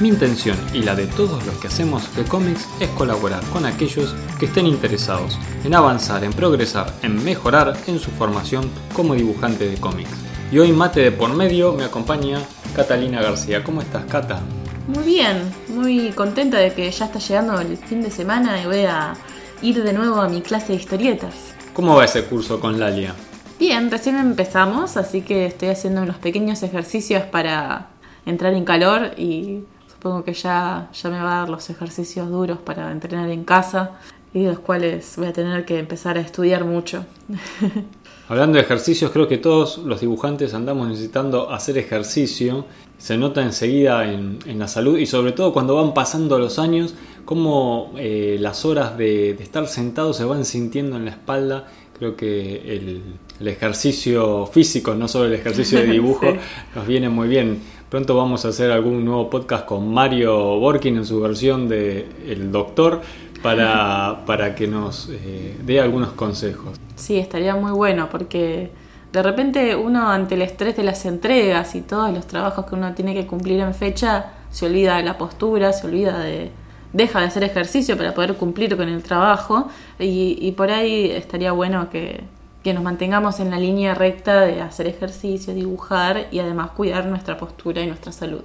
mi 0.00 0.08
intención 0.08 0.56
y 0.72 0.82
la 0.82 0.94
de 0.94 1.06
todos 1.06 1.44
los 1.44 1.54
que 1.56 1.66
hacemos 1.66 2.08
G-Comics 2.16 2.66
es 2.80 2.88
colaborar 2.90 3.44
con 3.52 3.66
aquellos 3.66 4.14
que 4.38 4.46
estén 4.46 4.66
interesados 4.66 5.38
en 5.62 5.74
avanzar, 5.74 6.24
en 6.24 6.32
progresar, 6.32 6.92
en 7.02 7.22
mejorar 7.22 7.76
en 7.86 7.98
su 7.98 8.10
formación 8.12 8.70
como 8.94 9.14
dibujante 9.14 9.68
de 9.68 9.76
cómics. 9.76 10.10
Y 10.50 10.58
hoy 10.58 10.72
mate 10.72 11.00
de 11.00 11.12
por 11.12 11.34
medio 11.34 11.74
me 11.74 11.84
acompaña 11.84 12.40
Catalina 12.74 13.20
García. 13.20 13.62
¿Cómo 13.62 13.82
estás, 13.82 14.04
Cata? 14.06 14.40
Muy 14.88 15.04
bien, 15.04 15.52
muy 15.68 16.10
contenta 16.12 16.56
de 16.56 16.72
que 16.72 16.90
ya 16.90 17.04
está 17.04 17.18
llegando 17.18 17.60
el 17.60 17.76
fin 17.76 18.02
de 18.02 18.10
semana 18.10 18.60
y 18.60 18.66
voy 18.66 18.84
a 18.84 19.14
ir 19.60 19.82
de 19.82 19.92
nuevo 19.92 20.20
a 20.20 20.28
mi 20.28 20.40
clase 20.40 20.72
de 20.72 20.78
historietas. 20.78 21.54
¿Cómo 21.74 21.94
va 21.94 22.06
ese 22.06 22.24
curso 22.24 22.58
con 22.58 22.80
Lalia? 22.80 23.14
Bien, 23.58 23.90
recién 23.90 24.16
empezamos, 24.16 24.96
así 24.96 25.20
que 25.20 25.44
estoy 25.44 25.68
haciendo 25.68 26.02
unos 26.02 26.16
pequeños 26.16 26.62
ejercicios 26.62 27.24
para 27.24 27.90
entrar 28.24 28.54
en 28.54 28.64
calor 28.64 29.12
y 29.18 29.60
Supongo 30.00 30.24
que 30.24 30.32
ya, 30.32 30.88
ya 30.94 31.10
me 31.10 31.20
va 31.20 31.34
a 31.34 31.40
dar 31.40 31.50
los 31.50 31.68
ejercicios 31.68 32.30
duros 32.30 32.56
para 32.56 32.90
entrenar 32.90 33.28
en 33.28 33.44
casa 33.44 33.98
y 34.32 34.44
los 34.44 34.58
cuales 34.58 35.12
voy 35.18 35.26
a 35.26 35.34
tener 35.34 35.66
que 35.66 35.78
empezar 35.78 36.16
a 36.16 36.22
estudiar 36.22 36.64
mucho. 36.64 37.04
Hablando 38.28 38.56
de 38.56 38.62
ejercicios, 38.62 39.10
creo 39.10 39.28
que 39.28 39.36
todos 39.36 39.76
los 39.76 40.00
dibujantes 40.00 40.54
andamos 40.54 40.88
necesitando 40.88 41.50
hacer 41.50 41.76
ejercicio. 41.76 42.64
Se 42.96 43.18
nota 43.18 43.42
enseguida 43.42 44.10
en, 44.10 44.38
la 44.58 44.68
salud 44.68 44.96
y 44.96 45.04
sobre 45.04 45.32
todo 45.32 45.52
cuando 45.52 45.74
van 45.74 45.92
pasando 45.92 46.38
los 46.38 46.58
años, 46.58 46.94
cómo 47.26 47.92
eh, 47.98 48.38
las 48.40 48.64
horas 48.64 48.96
de, 48.96 49.32
estar 49.32 49.66
sentados 49.66 50.16
se 50.16 50.24
van 50.24 50.46
sintiendo 50.46 50.96
en 50.96 51.04
la 51.04 51.10
espalda. 51.10 51.68
Creo 51.98 52.16
que 52.16 52.74
el, 52.74 53.02
ejercicio 53.46 54.46
físico, 54.46 54.94
no 54.94 55.08
solo 55.08 55.26
el 55.26 55.34
ejercicio 55.34 55.78
de 55.78 55.86
dibujo, 55.92 56.26
nos 56.74 56.86
viene 56.86 57.10
muy 57.10 57.28
bien. 57.28 57.60
Pronto 57.90 58.14
vamos 58.14 58.44
a 58.44 58.50
hacer 58.50 58.70
algún 58.70 59.04
nuevo 59.04 59.28
podcast 59.28 59.66
con 59.66 59.92
Mario 59.92 60.60
Borkin 60.60 60.98
en 60.98 61.04
su 61.04 61.20
versión 61.20 61.68
de 61.68 62.08
El 62.24 62.52
Doctor 62.52 63.00
para, 63.42 64.22
para 64.26 64.54
que 64.54 64.68
nos 64.68 65.08
eh, 65.08 65.56
dé 65.64 65.80
algunos 65.80 66.12
consejos. 66.12 66.78
Sí, 66.94 67.18
estaría 67.18 67.56
muy 67.56 67.72
bueno 67.72 68.08
porque 68.08 68.70
de 69.12 69.22
repente 69.24 69.74
uno 69.74 70.08
ante 70.08 70.36
el 70.36 70.42
estrés 70.42 70.76
de 70.76 70.84
las 70.84 71.04
entregas 71.04 71.74
y 71.74 71.80
todos 71.80 72.14
los 72.14 72.28
trabajos 72.28 72.64
que 72.66 72.76
uno 72.76 72.94
tiene 72.94 73.12
que 73.12 73.26
cumplir 73.26 73.58
en 73.58 73.74
fecha, 73.74 74.34
se 74.50 74.66
olvida 74.66 74.98
de 74.98 75.02
la 75.02 75.18
postura, 75.18 75.72
se 75.72 75.88
olvida 75.88 76.20
de... 76.20 76.52
deja 76.92 77.18
de 77.18 77.26
hacer 77.26 77.42
ejercicio 77.42 77.96
para 77.96 78.14
poder 78.14 78.36
cumplir 78.36 78.76
con 78.76 78.88
el 78.88 79.02
trabajo 79.02 79.66
y, 79.98 80.38
y 80.40 80.52
por 80.52 80.70
ahí 80.70 81.10
estaría 81.10 81.50
bueno 81.50 81.90
que, 81.90 82.22
que 82.62 82.74
nos 82.74 82.82
mantengamos 82.82 83.40
en 83.40 83.50
la 83.50 83.58
línea 83.58 83.94
recta 83.94 84.42
de 84.42 84.60
hacer 84.60 84.86
ejercicio, 84.86 85.54
dibujar 85.54 86.26
y 86.30 86.40
además 86.40 86.72
cuidar 86.72 87.06
nuestra 87.06 87.36
postura 87.36 87.80
y 87.82 87.86
nuestra 87.86 88.12
salud. 88.12 88.42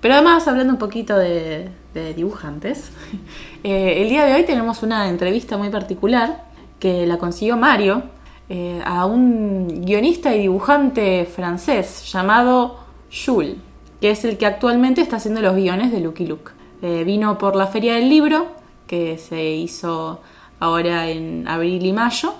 Pero 0.00 0.14
además, 0.14 0.46
hablando 0.46 0.72
un 0.72 0.78
poquito 0.78 1.16
de, 1.16 1.70
dibujantes, 2.14 2.92
eh, 3.64 4.02
el 4.02 4.08
día 4.08 4.24
de 4.24 4.34
hoy 4.34 4.44
tenemos 4.44 4.82
una 4.82 5.08
entrevista 5.08 5.56
muy 5.56 5.70
particular 5.70 6.44
que 6.78 7.06
la 7.06 7.18
consiguió 7.18 7.56
Mario 7.56 8.02
eh, 8.48 8.80
a 8.84 9.06
un 9.06 9.84
guionista 9.84 10.34
y 10.34 10.42
dibujante 10.42 11.24
francés 11.24 12.10
llamado 12.12 12.78
Jules, 13.10 13.56
que 14.00 14.10
es 14.10 14.24
el 14.24 14.36
que 14.36 14.46
actualmente 14.46 15.00
está 15.00 15.16
haciendo 15.16 15.40
los 15.40 15.56
guiones 15.56 15.90
de 15.90 16.00
Lucky 16.00 16.26
Luke. 16.26 16.52
Eh, 16.82 17.02
vino 17.04 17.38
por 17.38 17.56
la 17.56 17.66
Feria 17.66 17.94
del 17.94 18.08
Libro, 18.08 18.48
que 18.86 19.18
se 19.18 19.42
hizo 19.42 20.20
ahora 20.60 21.08
en 21.08 21.48
abril 21.48 21.84
y 21.84 21.92
mayo, 21.92 22.34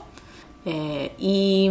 eh, 0.66 1.12
y, 1.19 1.71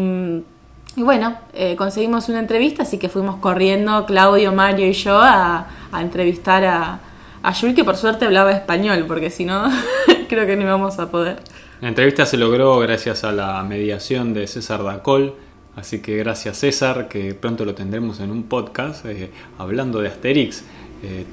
bueno, 0.96 1.38
eh, 1.54 1.76
conseguimos 1.76 2.30
una 2.30 2.40
entrevista, 2.40 2.84
así 2.84 2.98
que 2.98 3.10
fuimos 3.10 3.36
corriendo, 3.36 4.06
Claudio, 4.06 4.54
Mario 4.54 4.88
y 4.88 4.94
yo, 4.94 5.20
a, 5.22 5.68
entrevistar 6.00 6.64
a, 6.66 7.00
a 7.44 7.54
que 7.54 7.84
por 7.84 7.98
suerte 7.98 8.26
hablaba 8.26 8.52
español, 8.54 9.04
porque 9.06 9.30
si 9.30 9.44
no, 9.44 9.70
creo 10.30 10.48
que 10.48 10.56
no 10.56 10.64
íbamos 10.64 10.98
a 11.00 11.12
poder. 11.12 11.40
La 11.82 11.90
entrevista 11.90 12.26
se 12.26 12.38
logró 12.38 12.80
gracias 12.80 13.26
a 13.26 13.34
la 13.34 13.62
mediación 13.64 14.34
de 14.34 14.48
César 14.48 14.82
Dacol, 14.82 15.36
así 15.76 16.02
que 16.02 16.16
gracias 16.16 16.58
César, 16.58 17.10
que 17.10 17.34
pronto 17.34 17.66
lo 17.66 17.76
tendremos 17.76 18.22
en 18.22 18.32
un 18.32 18.44
podcast 18.44 19.06
eh, 19.06 19.30
hablando 19.58 20.00
de 20.00 20.08
Asterix. 20.08 20.64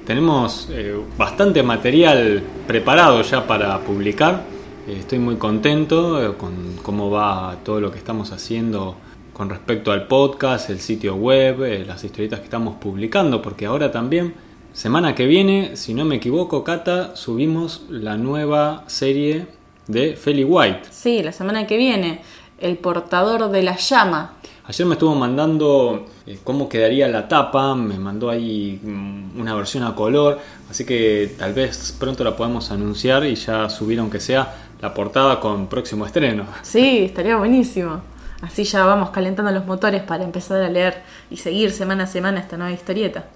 tenemos 0.04 0.68
bastante 1.16 1.62
material 1.62 2.42
preparado 2.66 3.22
ya 3.22 3.46
para 3.46 3.78
publicar. 3.78 4.42
Eh, 4.86 4.96
estoy 4.98 5.20
muy 5.20 5.36
contento 5.36 6.20
eh, 6.20 6.34
con 6.36 6.76
cómo 6.82 7.08
va 7.08 7.58
todo 7.64 7.80
lo 7.80 7.92
que 7.92 7.98
estamos 7.98 8.32
haciendo 8.32 8.96
con 9.32 9.48
respecto 9.48 9.92
al 9.92 10.08
podcast, 10.08 10.70
el 10.70 10.80
sitio 10.80 11.14
web, 11.14 11.62
eh, 11.62 11.84
las 11.86 12.02
historietas 12.02 12.40
que 12.40 12.46
estamos 12.46 12.76
publicando, 12.76 13.40
porque 13.40 13.66
ahora 13.66 13.92
también, 13.92 14.34
semana 14.72 15.14
que 15.14 15.26
viene, 15.26 15.76
si 15.76 15.94
no 15.94 16.04
me 16.04 16.16
equivoco, 16.16 16.64
Cata, 16.64 17.14
subimos 17.14 17.84
la 17.90 18.16
nueva 18.16 18.82
serie 18.88 19.46
de 19.86 20.16
Feli 20.16 20.42
White. 20.42 20.88
Sí, 20.90 21.22
la 21.22 21.32
semana 21.32 21.66
que 21.66 21.76
viene, 21.76 22.20
El 22.60 22.76
portador 22.76 23.50
de 23.50 23.62
la 23.62 23.76
llama. 23.76 24.34
Ayer 24.64 24.86
me 24.86 24.94
estuvo 24.94 25.14
mandando 25.16 26.06
cómo 26.44 26.68
quedaría 26.68 27.08
la 27.08 27.26
tapa, 27.26 27.74
me 27.74 27.98
mandó 27.98 28.30
ahí 28.30 28.80
mm, 28.80 29.40
una 29.40 29.54
versión 29.56 29.82
a 29.82 29.94
color, 29.94 30.38
así 30.70 30.84
que 30.84 31.34
tal 31.36 31.52
vez 31.52 31.96
pronto 31.98 32.22
la 32.22 32.36
podamos 32.36 32.70
anunciar 32.70 33.24
y 33.24 33.34
ya 33.34 33.68
subir 33.68 33.98
aunque 33.98 34.20
sea 34.20 34.71
la 34.82 34.92
portada 34.92 35.38
con 35.38 35.68
próximo 35.68 36.04
estreno. 36.04 36.44
Sí, 36.62 37.04
estaría 37.04 37.36
buenísimo. 37.36 38.02
Así 38.42 38.64
ya 38.64 38.84
vamos 38.84 39.10
calentando 39.10 39.52
los 39.52 39.64
motores 39.64 40.02
para 40.02 40.24
empezar 40.24 40.60
a 40.60 40.68
leer 40.68 41.02
y 41.30 41.36
seguir 41.36 41.70
semana 41.70 42.04
a 42.04 42.06
semana 42.08 42.40
esta 42.40 42.56
nueva 42.56 42.72
historieta. 42.72 43.26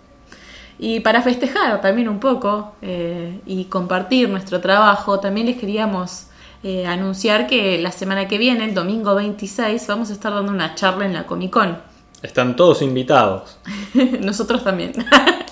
Y 0.78 1.00
para 1.00 1.22
festejar 1.22 1.80
también 1.80 2.08
un 2.08 2.18
poco 2.18 2.74
eh, 2.82 3.40
y 3.46 3.66
compartir 3.66 4.28
nuestro 4.28 4.60
trabajo, 4.60 5.20
también 5.20 5.46
les 5.46 5.56
queríamos 5.56 6.26
eh, 6.64 6.84
anunciar 6.84 7.46
que 7.46 7.80
la 7.80 7.92
semana 7.92 8.26
que 8.26 8.38
viene, 8.38 8.64
el 8.64 8.74
domingo 8.74 9.14
26, 9.14 9.86
vamos 9.86 10.10
a 10.10 10.14
estar 10.14 10.34
dando 10.34 10.50
una 10.50 10.74
charla 10.74 11.06
en 11.06 11.12
la 11.12 11.26
Comic 11.26 11.52
Con. 11.52 11.78
Están 12.22 12.56
todos 12.56 12.82
invitados. 12.82 13.58
Nosotros 14.20 14.64
también. 14.64 14.92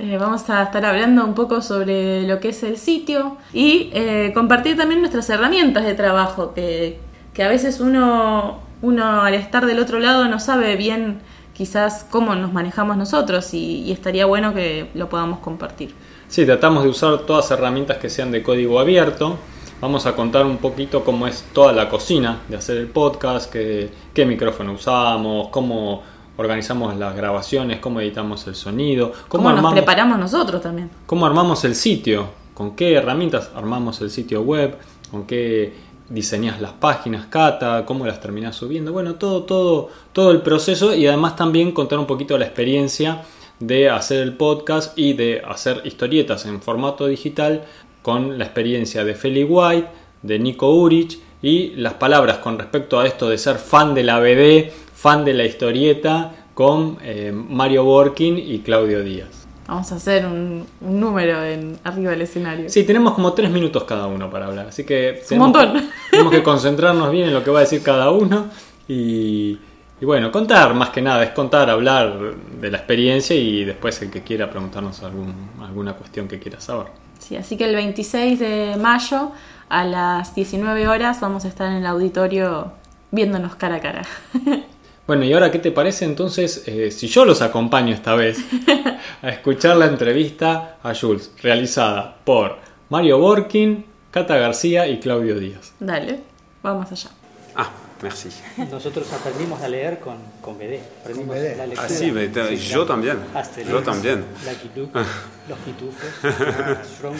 Eh, 0.00 0.16
vamos 0.16 0.48
a 0.48 0.62
estar 0.62 0.84
hablando 0.84 1.24
un 1.24 1.34
poco 1.34 1.60
sobre 1.60 2.22
lo 2.22 2.38
que 2.38 2.50
es 2.50 2.62
el 2.62 2.76
sitio 2.76 3.36
y 3.52 3.90
eh, 3.92 4.30
compartir 4.32 4.76
también 4.76 5.00
nuestras 5.00 5.28
herramientas 5.28 5.84
de 5.84 5.94
trabajo, 5.94 6.54
que, 6.54 7.00
a 7.38 7.48
veces 7.48 7.80
uno, 7.80 8.60
uno 8.82 9.22
al 9.22 9.34
estar 9.34 9.64
del 9.66 9.78
otro 9.78 10.00
lado 10.00 10.28
no 10.28 10.40
sabe 10.40 10.74
bien 10.74 11.20
quizás 11.52 12.04
cómo 12.08 12.36
nos 12.36 12.52
manejamos 12.52 12.96
nosotros 12.96 13.52
y, 13.54 13.90
estaría 13.90 14.26
bueno 14.26 14.54
que 14.54 14.88
lo 14.94 15.08
podamos 15.08 15.40
compartir. 15.40 15.92
Sí, 16.28 16.46
tratamos 16.46 16.84
de 16.84 16.90
usar 16.90 17.18
todas 17.20 17.50
herramientas 17.50 17.98
que 17.98 18.08
sean 18.08 18.30
de 18.30 18.42
código 18.42 18.78
abierto. 18.78 19.36
Vamos 19.80 20.06
a 20.06 20.14
contar 20.14 20.46
un 20.46 20.58
poquito 20.58 21.04
cómo 21.04 21.26
es 21.26 21.44
toda 21.52 21.72
la 21.72 21.88
cocina 21.88 22.40
de 22.48 22.56
hacer 22.56 22.76
el 22.76 22.86
podcast, 22.86 23.52
qué, 23.52 23.90
qué 24.14 24.26
micrófono 24.26 24.72
usamos, 24.72 25.48
cómo 25.48 26.02
organizamos 26.38 26.96
las 26.96 27.14
grabaciones, 27.16 27.80
cómo 27.80 28.00
editamos 28.00 28.46
el 28.46 28.54
sonido, 28.54 29.12
cómo, 29.28 29.52
nos 29.52 29.72
preparamos 29.72 30.18
nosotros 30.18 30.62
también. 30.62 30.88
Cómo 31.04 31.26
armamos 31.26 31.64
el 31.64 31.74
sitio, 31.74 32.28
con 32.54 32.76
qué 32.76 32.94
herramientas 32.94 33.50
armamos 33.56 34.00
el 34.00 34.10
sitio 34.10 34.42
web, 34.42 34.76
con 35.10 35.26
qué 35.26 35.74
diseñas 36.08 36.60
las 36.60 36.72
páginas, 36.72 37.26
Cata, 37.26 37.84
cómo 37.84 38.06
las 38.06 38.20
terminas 38.20 38.54
subiendo, 38.54 38.92
bueno, 38.92 39.16
todo, 39.16 39.42
todo, 39.42 39.90
todo 40.12 40.30
el 40.30 40.40
proceso 40.40 40.94
y 40.94 41.08
además 41.08 41.34
también 41.34 41.72
contar 41.72 41.98
un 41.98 42.06
poquito 42.06 42.38
la 42.38 42.44
experiencia 42.46 43.22
de 43.58 43.90
hacer 43.90 44.22
el 44.22 44.34
podcast 44.34 44.96
y 44.96 45.14
de 45.14 45.42
hacer 45.46 45.82
historietas 45.84 46.46
en 46.46 46.62
formato 46.62 47.08
digital 47.08 47.64
con 48.00 48.38
la 48.38 48.44
experiencia 48.44 49.04
de 49.04 49.16
Feli 49.16 49.42
White, 49.42 49.88
de 50.22 50.38
Nico 50.38 50.72
Urich 50.72 51.18
y 51.42 51.70
las 51.70 51.94
palabras 51.94 52.38
con 52.38 52.58
respecto 52.58 53.00
a 53.00 53.06
esto 53.06 53.28
de 53.28 53.38
ser 53.38 53.56
fan 53.56 53.92
de 53.94 54.04
la 54.04 54.20
BD 54.20 54.70
fan 54.98 55.24
de 55.24 55.32
la 55.32 55.44
historieta 55.44 56.32
con 56.54 56.98
eh, 57.02 57.32
Mario 57.32 57.84
Borkin 57.84 58.36
y 58.36 58.58
Claudio 58.60 59.04
Díaz. 59.04 59.46
Vamos 59.68 59.92
a 59.92 59.94
hacer 59.94 60.26
un, 60.26 60.66
número 60.80 61.44
en, 61.44 61.78
arriba 61.84 62.10
del 62.10 62.22
escenario. 62.22 62.68
Sí, 62.68 62.82
tenemos 62.82 63.14
como 63.14 63.32
tres 63.32 63.48
minutos 63.48 63.84
cada 63.84 64.08
uno 64.08 64.28
para 64.28 64.46
hablar, 64.46 64.66
así 64.68 64.82
que... 64.84 65.22
un 65.30 65.38
montón. 65.38 65.88
Tenemos 66.10 66.32
que 66.32 66.42
concentrarnos 66.42 67.12
bien 67.12 67.28
en 67.28 67.34
lo 67.34 67.44
que 67.44 67.50
va 67.52 67.58
a 67.58 67.62
decir 67.62 67.80
cada 67.80 68.10
uno 68.10 68.46
y, 68.88 69.56
y 70.00 70.04
bueno, 70.04 70.32
contar 70.32 70.74
más 70.74 70.90
que 70.90 71.00
nada, 71.00 71.22
es 71.22 71.30
contar, 71.30 71.70
hablar 71.70 72.34
de 72.60 72.68
la 72.68 72.78
experiencia 72.78 73.36
y 73.36 73.64
después 73.64 74.02
el 74.02 74.10
que 74.10 74.22
quiera 74.22 74.50
preguntarnos 74.50 75.00
algún, 75.04 75.32
alguna 75.60 75.92
cuestión 75.92 76.26
que 76.26 76.40
quiera 76.40 76.60
saber. 76.60 76.88
Sí, 77.20 77.36
así 77.36 77.56
que 77.56 77.66
el 77.66 77.76
26 77.76 78.40
de 78.40 78.76
mayo 78.80 79.30
a 79.68 79.84
las 79.84 80.34
19 80.34 80.88
horas 80.88 81.20
vamos 81.20 81.44
a 81.44 81.48
estar 81.48 81.70
en 81.70 81.76
el 81.76 81.86
auditorio 81.86 82.72
viéndonos 83.12 83.54
cara 83.54 83.76
a 83.76 83.80
cara. 83.80 84.02
Bueno, 85.08 85.24
y 85.24 85.32
ahora, 85.32 85.50
¿qué 85.50 85.58
te 85.58 85.72
parece 85.72 86.04
entonces 86.04 86.64
eh, 86.66 86.90
si 86.90 87.08
yo 87.08 87.24
los 87.24 87.40
acompaño 87.40 87.94
esta 87.94 88.14
vez 88.14 88.36
a 89.22 89.30
escuchar 89.30 89.78
la 89.78 89.86
entrevista 89.86 90.76
a 90.82 90.94
Jules, 90.94 91.32
realizada 91.42 92.18
por 92.26 92.58
Mario 92.90 93.18
Borkin, 93.18 93.86
Cata 94.10 94.36
García 94.36 94.86
y 94.86 95.00
Claudio 95.00 95.38
Díaz? 95.38 95.72
Dale, 95.80 96.20
vamos 96.62 96.92
allá. 96.92 97.08
Ah, 97.56 97.70
merci. 98.02 98.28
Nosotros 98.70 99.10
aprendimos 99.10 99.62
a 99.62 99.68
leer 99.68 99.98
con, 99.98 100.18
con 100.42 100.58
BD. 100.58 100.78
Aprendimos 101.00 101.34
BD. 101.36 101.56
la 101.56 101.66
lectura. 101.66 101.86
Ah, 101.86 102.48
sí, 102.50 102.68
yo 102.70 102.84
también. 102.84 103.18
Asterix, 103.34 103.70
Yo 103.70 103.82
también. 103.82 104.26
Lucky 104.44 104.78
Luke, 104.78 105.00
Los 105.48 105.58
Pitufos, 105.60 106.86
Strong. 106.96 107.16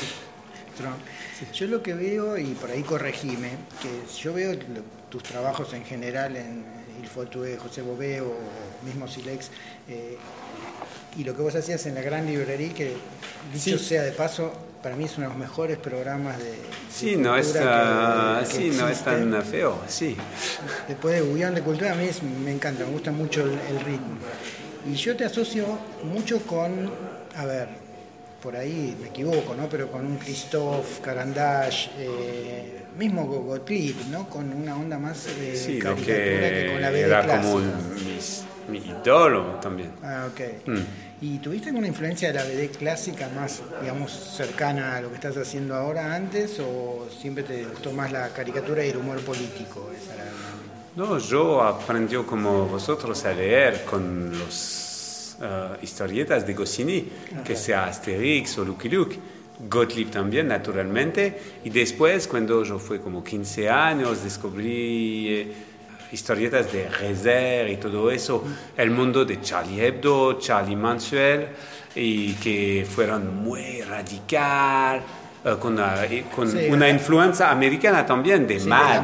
Trump. 0.76 0.96
Yo 1.54 1.66
lo 1.68 1.82
que 1.82 1.94
veo, 1.94 2.36
y 2.36 2.48
por 2.48 2.70
ahí 2.70 2.82
corregime, 2.82 3.52
que 3.80 3.88
yo 4.20 4.34
veo 4.34 4.54
tus 5.08 5.22
trabajos 5.22 5.72
en 5.72 5.86
general 5.86 6.36
en 6.36 6.77
Il 7.08 7.14
Fotue, 7.14 7.56
José 7.56 7.80
Bové 7.82 8.20
o 8.20 8.34
mismo 8.84 9.08
Silex, 9.08 9.50
eh, 9.88 10.16
y 11.16 11.24
lo 11.24 11.34
que 11.34 11.40
vos 11.42 11.54
hacías 11.54 11.84
en 11.86 11.94
la 11.94 12.02
gran 12.02 12.26
librería, 12.26 12.72
que 12.74 12.94
dicho 13.52 13.78
Sí. 13.78 13.84
sea 13.84 14.02
de 14.02 14.12
paso, 14.12 14.52
para 14.82 14.94
mí 14.94 15.04
es 15.06 15.16
uno 15.16 15.26
de 15.28 15.32
los 15.34 15.38
mejores 15.38 15.78
programas 15.78 16.36
de. 16.38 16.44
de 16.44 16.56
Sí, 16.92 17.16
no 17.16 17.34
es, 17.36 17.46
cultura 17.46 18.38
ah, 18.38 18.42
que- 18.42 18.48
que 18.48 18.54
sí, 18.54 18.76
no 18.78 18.84
es 18.88 18.98
existe. 19.00 19.10
tan 19.10 19.42
feo, 19.42 19.78
sí. 19.88 20.16
Después 20.86 21.14
de 21.14 21.22
Bullón 21.22 21.54
de 21.54 21.62
Cultura, 21.62 21.92
a 21.92 21.94
mí 21.94 22.04
es- 22.04 22.22
me 22.22 22.52
encanta, 22.52 22.84
me 22.84 22.90
gusta 22.92 23.10
mucho 23.10 23.42
el, 23.42 23.58
el 23.70 23.80
ritmo. 23.80 24.16
Y 24.86 24.94
yo 24.94 25.16
te 25.16 25.24
asocio 25.24 25.66
mucho 26.04 26.40
con, 26.46 26.90
a 27.34 27.44
ver, 27.46 27.68
por 28.42 28.56
ahí 28.56 28.96
me 29.00 29.08
equivoco, 29.08 29.54
¿no? 29.54 29.68
Pero 29.68 29.90
con 29.90 30.06
un 30.06 30.16
Christophe, 30.18 31.00
Carandash, 31.02 31.88
eh, 31.98 32.82
mismo 32.98 33.26
Go- 33.26 33.42
Gottlieb, 33.42 33.96
¿no? 34.10 34.28
Con 34.28 34.52
una 34.52 34.76
onda 34.76 34.98
más 34.98 35.24
de 35.38 35.56
Sí, 35.56 35.80
lo 35.80 35.90
caricatura 35.94 36.16
que, 36.16 36.64
que 36.66 36.70
con 36.72 36.80
la 36.82 36.90
BD 36.90 37.00
era 37.06 37.22
clásica. 37.24 37.52
como 37.52 37.58
mis- 38.04 38.44
mi 38.68 38.78
ídolo 38.78 39.42
también. 39.62 39.90
Ah, 40.02 40.28
ok. 40.30 40.66
Mm. 40.68 40.78
¿Y 41.20 41.38
tuviste 41.38 41.70
alguna 41.70 41.88
influencia 41.88 42.28
de 42.28 42.34
la 42.34 42.44
BD 42.44 42.68
clásica 42.70 43.28
más, 43.34 43.60
digamos, 43.80 44.12
cercana 44.12 44.96
a 44.96 45.00
lo 45.00 45.08
que 45.08 45.16
estás 45.16 45.36
haciendo 45.36 45.74
ahora 45.74 46.14
antes 46.14 46.60
o 46.60 47.08
siempre 47.20 47.42
te 47.42 47.64
gustó 47.64 47.92
más 47.92 48.12
la 48.12 48.28
caricatura 48.28 48.84
y 48.86 48.90
el 48.90 48.98
humor 48.98 49.18
político? 49.20 49.90
Esa 50.00 50.14
era 50.14 50.24
la- 50.26 50.30
No, 51.04 51.18
yo 51.18 51.62
aprendí 51.62 52.16
como 52.18 52.66
vosotros 52.66 53.24
a 53.24 53.32
leer 53.32 53.84
con 53.84 54.38
los 54.38 54.54
eh, 55.40 55.68
historietas 55.82 56.46
de 56.46 56.54
Goscinny, 56.54 57.08
que 57.44 57.56
sea 57.56 57.86
Asterix 57.86 58.58
o 58.58 58.64
Lucky 58.64 58.88
Luke. 58.88 59.18
Gottlieb 59.68 60.08
también, 60.10 60.46
naturalmente. 60.48 61.36
Y 61.64 61.70
después, 61.70 62.28
cuando 62.28 62.62
yo 62.62 62.78
fui 62.78 63.00
como 63.00 63.24
15 63.24 63.68
años, 63.68 64.22
descubrí 64.22 65.28
eh, 65.28 65.52
historietas 66.12 66.72
de 66.72 66.88
Rezer 66.88 67.68
y 67.68 67.76
todo 67.76 68.08
eso, 68.10 68.44
el 68.76 68.90
mundo 68.92 69.24
de 69.24 69.40
Charlie 69.40 69.84
Hebdo, 69.84 70.38
Charlie 70.38 70.76
Mansell, 70.76 71.48
y 71.96 72.34
que 72.34 72.86
fueron 72.88 73.42
muy 73.42 73.82
radical, 73.82 75.02
eh, 75.44 75.56
con, 75.58 75.72
una, 75.74 76.06
y 76.06 76.22
con 76.34 76.48
Sí, 76.50 76.66
una 76.70 76.86
la- 76.86 76.90
influencia 76.92 77.50
americana 77.50 78.06
también, 78.06 78.46
de 78.46 78.58
Sí, 78.58 78.64
de 78.64 78.70
Mad, 78.70 79.02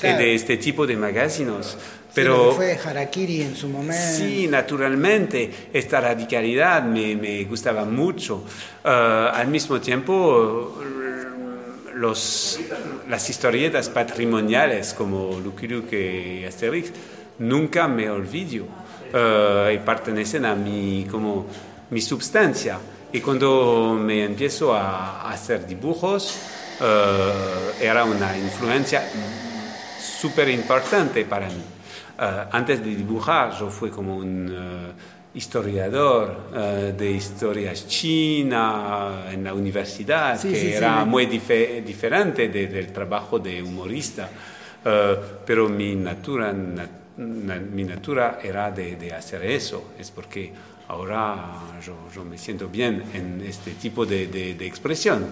claro. 0.00 0.18
de 0.18 0.34
este 0.34 0.56
tipo 0.56 0.86
de 0.86 0.96
magazines. 0.96 1.76
Pero 2.16 2.52
fue 2.52 2.78
Harakiri 2.82 3.42
en 3.42 3.54
su 3.54 3.68
momento. 3.68 4.02
sí, 4.16 4.48
naturalmente, 4.48 5.68
esta 5.70 6.00
radicalidad 6.00 6.82
me, 6.82 7.14
me 7.14 7.44
gustaba 7.44 7.84
mucho. 7.84 8.42
Eh, 8.82 8.88
al 8.88 9.48
mismo 9.48 9.78
tiempo, 9.82 10.78
los, 11.92 12.58
las 13.10 13.28
historietas 13.28 13.90
patrimoniales 13.90 14.94
como 14.94 15.38
Lucky 15.38 15.68
Luke 15.68 16.40
y 16.40 16.44
Asterix 16.46 16.90
nunca 17.38 17.86
me 17.86 18.08
olvido 18.08 18.64
eh, 19.12 19.72
y 19.74 19.84
pertenecen 19.84 20.46
a 20.46 20.54
mi, 20.54 21.06
como, 21.10 21.44
mi 21.90 22.00
substancia. 22.00 22.78
Y 23.12 23.20
cuando 23.20 23.94
me 24.00 24.24
empiezo 24.24 24.74
a, 24.74 25.30
hacer 25.30 25.66
dibujos, 25.66 26.34
eh, 26.80 27.82
era 27.82 28.04
una 28.04 28.34
influencia 28.38 29.06
súper 30.00 30.48
importante 30.48 31.22
para 31.26 31.48
mí. 31.48 31.75
Eh, 32.18 32.44
antes 32.52 32.82
de 32.82 32.94
dibujar, 32.96 33.52
yo 33.58 33.68
fui 33.70 33.90
como 33.90 34.16
un 34.16 34.48
eh, 34.50 34.92
historiador 35.34 36.48
eh, 36.54 36.94
de 36.96 37.10
historias 37.10 37.86
china 37.86 39.26
en 39.30 39.44
la 39.44 39.52
universidad, 39.52 40.40
Sí, 40.40 40.48
que 40.50 40.56
sí, 40.60 40.72
era 40.72 41.04
muy 41.04 41.26
dife- 41.26 41.82
diferente 41.84 42.48
de- 42.48 42.68
del 42.68 42.92
trabajo 42.92 43.38
de 43.38 43.62
humorista. 43.62 44.28
Pero 45.44 45.68
mi 45.68 45.96
natura, 45.96 46.52
na- 46.52 46.88
na- 47.18 47.58
mi 47.58 47.82
natura 47.82 48.38
era 48.40 48.70
de, 48.70 48.94
de 48.94 49.12
hacer 49.12 49.42
eso. 49.44 49.92
Es 49.98 50.12
porque 50.12 50.52
ahora 50.88 51.34
yo, 51.84 52.08
yo 52.14 52.22
me 52.24 52.38
siento 52.38 52.68
bien 52.68 53.02
en 53.12 53.42
este 53.44 53.72
tipo 53.72 54.06
de, 54.06 54.28
de- 54.28 54.54
de 54.54 54.64
expresión. 54.66 55.26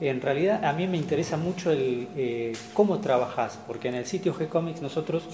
En 0.00 0.20
realidad 0.20 0.64
a 0.64 0.72
mí 0.72 0.86
me 0.86 0.96
interesa 0.96 1.36
mucho 1.36 1.72
el 1.72 2.06
eh, 2.16 2.52
cómo 2.72 2.98
trabajas, 2.98 3.58
porque 3.66 3.88
en 3.88 3.94
el 3.96 4.06
sitio 4.06 4.32
G-Comics 4.34 4.80
nosotros 4.80 5.24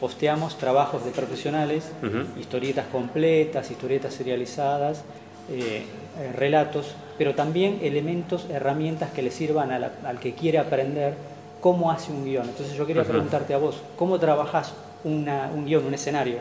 posteamos 0.00 0.58
trabajos 0.58 1.04
de 1.04 1.12
profesionales, 1.12 1.84
Ujú. 2.02 2.40
historietas 2.40 2.86
completas, 2.90 3.70
historietas 3.70 4.14
serializadas, 4.14 5.02
eh, 5.50 5.84
eh, 6.18 6.32
relatos, 6.36 6.94
pero 7.16 7.34
también 7.36 7.78
elementos, 7.82 8.46
herramientas 8.50 9.10
que 9.12 9.22
le 9.22 9.30
sirvan 9.30 9.70
a 9.70 9.78
la- 9.78 9.92
al 10.04 10.18
que 10.18 10.34
quiere 10.34 10.58
aprender 10.58 11.14
cómo 11.60 11.90
hace 11.92 12.10
un 12.12 12.24
guion. 12.24 12.48
Entonces 12.48 12.76
yo 12.76 12.86
quería 12.86 13.02
Ujú. 13.02 13.12
preguntarte 13.12 13.54
a 13.54 13.58
vos, 13.58 13.80
¿cómo 13.96 14.18
trabajas 14.18 14.72
una- 15.04 15.50
un 15.54 15.64
guion, 15.64 15.86
un 15.86 15.94
escenario? 15.94 16.38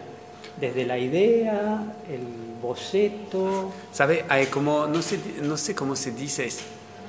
Desde 0.59 0.85
la 0.85 0.97
idea, 0.97 1.83
el 2.09 2.21
boceto, 2.61 3.71
¿Sabe? 3.91 4.25
Hay 4.29 4.47
como, 4.47 4.87
no 4.87 5.01
sé, 5.03 5.19
no 5.43 5.57
sé 5.57 5.75
cómo 5.75 5.95
se 5.95 6.11
dice, 6.11 6.49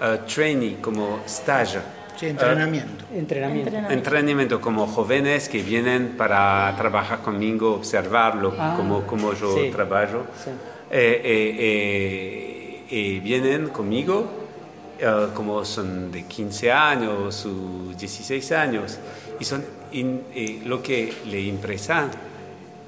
eh, 0.00 0.18
training, 0.32 0.76
como 0.76 1.20
stage. 1.26 1.78
Sí, 2.16 2.26
entrenamiento. 2.26 3.04
entrenamiento. 3.14 3.68
Entrenamiento. 3.68 3.92
Entrenamiento 3.94 4.60
como 4.60 4.86
jóvenes 4.88 5.48
que 5.48 5.62
vienen 5.62 6.14
para 6.16 6.74
trabajar 6.76 7.20
conmigo, 7.20 7.74
observarlo 7.74 8.54
Ah, 8.58 8.74
como, 8.76 9.02
como 9.06 9.32
yo 9.34 9.54
sí. 9.56 9.70
trabajo. 9.70 10.24
Sí. 10.42 10.50
Eh, 10.90 11.20
eh, 11.24 12.84
eh, 12.90 12.94
y 12.96 13.20
vienen 13.20 13.68
conmigo, 13.68 14.26
eh, 14.98 15.26
como 15.34 15.64
son 15.64 16.10
de 16.10 16.24
15 16.24 16.72
años 16.72 17.46
o 17.46 17.92
16 17.96 18.50
años, 18.52 18.98
y, 19.38 19.44
son, 19.44 19.64
in- 19.92 20.22
y 20.34 20.60
lo 20.64 20.82
que 20.82 21.12
le 21.26 21.40
impresa 21.42 22.08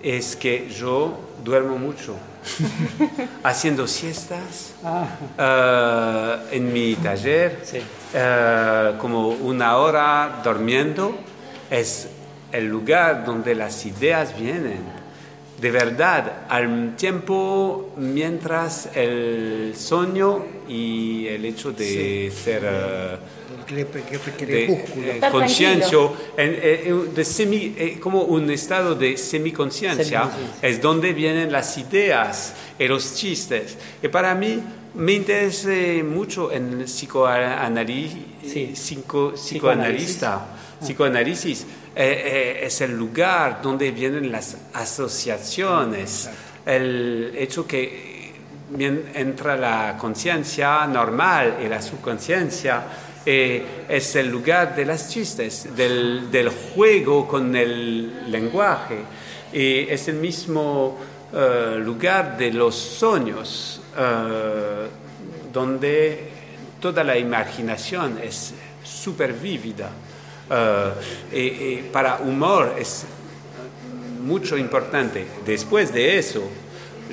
es 0.02 0.34
que 0.34 0.68
yo 0.70 1.18
duermo 1.44 1.76
mucho, 1.78 2.16
haciendo 3.44 3.86
siestas 3.86 4.72
Ah, 4.84 5.06
eh, 6.50 6.56
en 6.56 6.72
mi 6.72 6.94
taller, 6.96 7.60
Sí. 7.64 7.78
eh, 8.14 8.94
como 8.98 9.28
una 9.28 9.76
hora 9.76 10.40
durmiendo, 10.42 11.14
es 11.70 12.08
el 12.52 12.66
lugar 12.66 13.24
donde 13.24 13.54
las 13.54 13.84
ideas 13.86 14.36
vienen. 14.38 14.99
De 15.60 15.70
verdad, 15.70 16.46
al 16.48 16.96
tiempo, 16.96 17.92
mientras 17.98 18.88
el 18.94 19.74
sueño 19.76 20.44
y 20.68 21.26
el 21.26 21.44
hecho 21.44 21.72
de 21.72 22.32
ser 22.34 22.62
eh, 22.64 23.16
crepúsculo. 23.66 25.06
eh, 25.06 25.20
en- 26.38 26.56
eh, 26.62 26.94
de 27.14 27.22
semi- 27.24 27.74
eh, 27.76 27.98
como 28.00 28.22
un 28.22 28.50
estado 28.50 28.94
de 28.94 29.16
semiconciencia, 29.18 30.22
Semiconciencia. 30.22 30.68
es 30.68 30.80
donde 30.80 31.12
vienen 31.12 31.52
las 31.52 31.76
ideas 31.76 32.54
y 32.78 32.88
los 32.88 33.14
chistes. 33.16 33.76
Y 34.02 34.08
para 34.08 34.34
mí 34.34 34.60
me 34.94 35.12
interesa 35.12 35.68
mucho 36.04 36.50
en 36.52 36.80
el 36.80 36.84
psicoanálisis, 36.86 38.16
Sí. 38.46 38.72
psico- 38.74 39.32
psicoanalista, 39.34 40.46
psicoanálisis, 40.80 41.66
eh, 41.94 42.22
eh, 42.24 42.66
es 42.66 42.80
el 42.82 42.96
lugar 42.96 43.60
donde 43.60 43.90
vienen 43.90 44.30
las 44.30 44.56
asociaciones, 44.74 46.30
el 46.64 47.32
hecho 47.36 47.66
que 47.66 48.32
entra 48.78 49.56
la 49.56 49.96
conciencia 49.98 50.86
normal 50.86 51.58
y 51.64 51.68
la 51.68 51.82
subconsciencia 51.82 52.84
eh, 53.26 53.84
es 53.88 54.14
el 54.14 54.28
lugar 54.28 54.76
de 54.76 54.84
las 54.84 55.08
chistes, 55.08 55.74
del, 55.74 56.30
del 56.30 56.50
juego 56.50 57.26
con 57.26 57.56
el 57.56 58.30
lenguaje. 58.30 58.98
Y 59.52 59.80
es 59.88 60.06
el 60.06 60.16
mismo 60.16 60.96
lugar 61.32 62.36
de 62.36 62.52
los 62.52 62.76
sueños, 62.76 63.80
donde 65.52 66.28
toda 66.80 67.04
la 67.04 67.16
imaginación 67.18 68.18
es 68.22 68.54
súper 68.84 69.32
vívida. 69.32 69.90
Eh, 70.50 71.80
y 71.82 71.92
para 71.92 72.18
humor 72.18 72.74
es 72.78 73.06
mucho 74.20 74.56
importante. 74.56 75.26
Después 75.44 75.92
de 75.92 76.18
eso, 76.18 76.42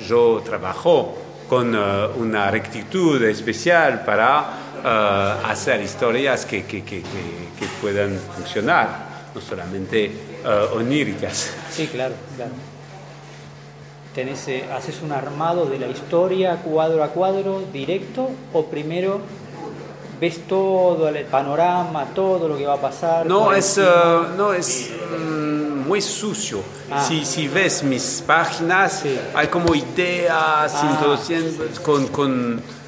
yo 0.06 0.42
trabajo 0.44 1.16
con 1.48 1.74
eh, 1.74 1.78
una 2.18 2.50
rectitud 2.50 3.22
especial 3.24 4.04
para 4.04 4.44
eh, 4.84 5.46
hacer 5.46 5.80
historias 5.80 6.44
que, 6.44 6.64
que, 6.64 6.84
que, 6.84 7.00
que, 7.00 7.66
puedan 7.80 8.18
funcionar, 8.36 9.30
no 9.34 9.40
solamente 9.40 10.04
eh, 10.04 10.68
oníricas. 10.74 11.52
Sí, 11.70 11.86
claro, 11.86 12.14
claro. 12.36 12.52
Tenés, 14.14 14.48
¿Haces 14.72 15.00
un 15.02 15.12
armado 15.12 15.66
de 15.66 15.78
la 15.78 15.86
historia 15.86 16.56
cuadro 16.56 17.04
a 17.04 17.08
cuadro 17.08 17.62
directo 17.72 18.30
o 18.52 18.66
primero 18.66 19.20
ves 20.20 20.46
todo 20.46 21.08
el 21.08 21.24
panorama, 21.26 22.06
todo 22.14 22.48
lo 22.48 22.56
que 22.56 22.66
va 22.66 22.74
a 22.74 22.80
pasar? 22.80 23.26
No, 23.26 23.52
es, 23.52 23.80
no 24.36 24.52
es 24.52 24.90
mm, 25.18 25.86
muy 25.86 26.00
sucio. 26.00 26.60
Ah. 26.90 27.02
Si, 27.02 27.24
si, 27.24 27.48
ves 27.48 27.82
mis 27.82 28.22
páginas, 28.26 29.04
hay 29.34 29.46
como 29.48 29.74
ideas 29.74 30.74
ah. 30.74 30.90
introduciendo 30.92 31.64
con, 31.82 32.06
con 32.08 32.78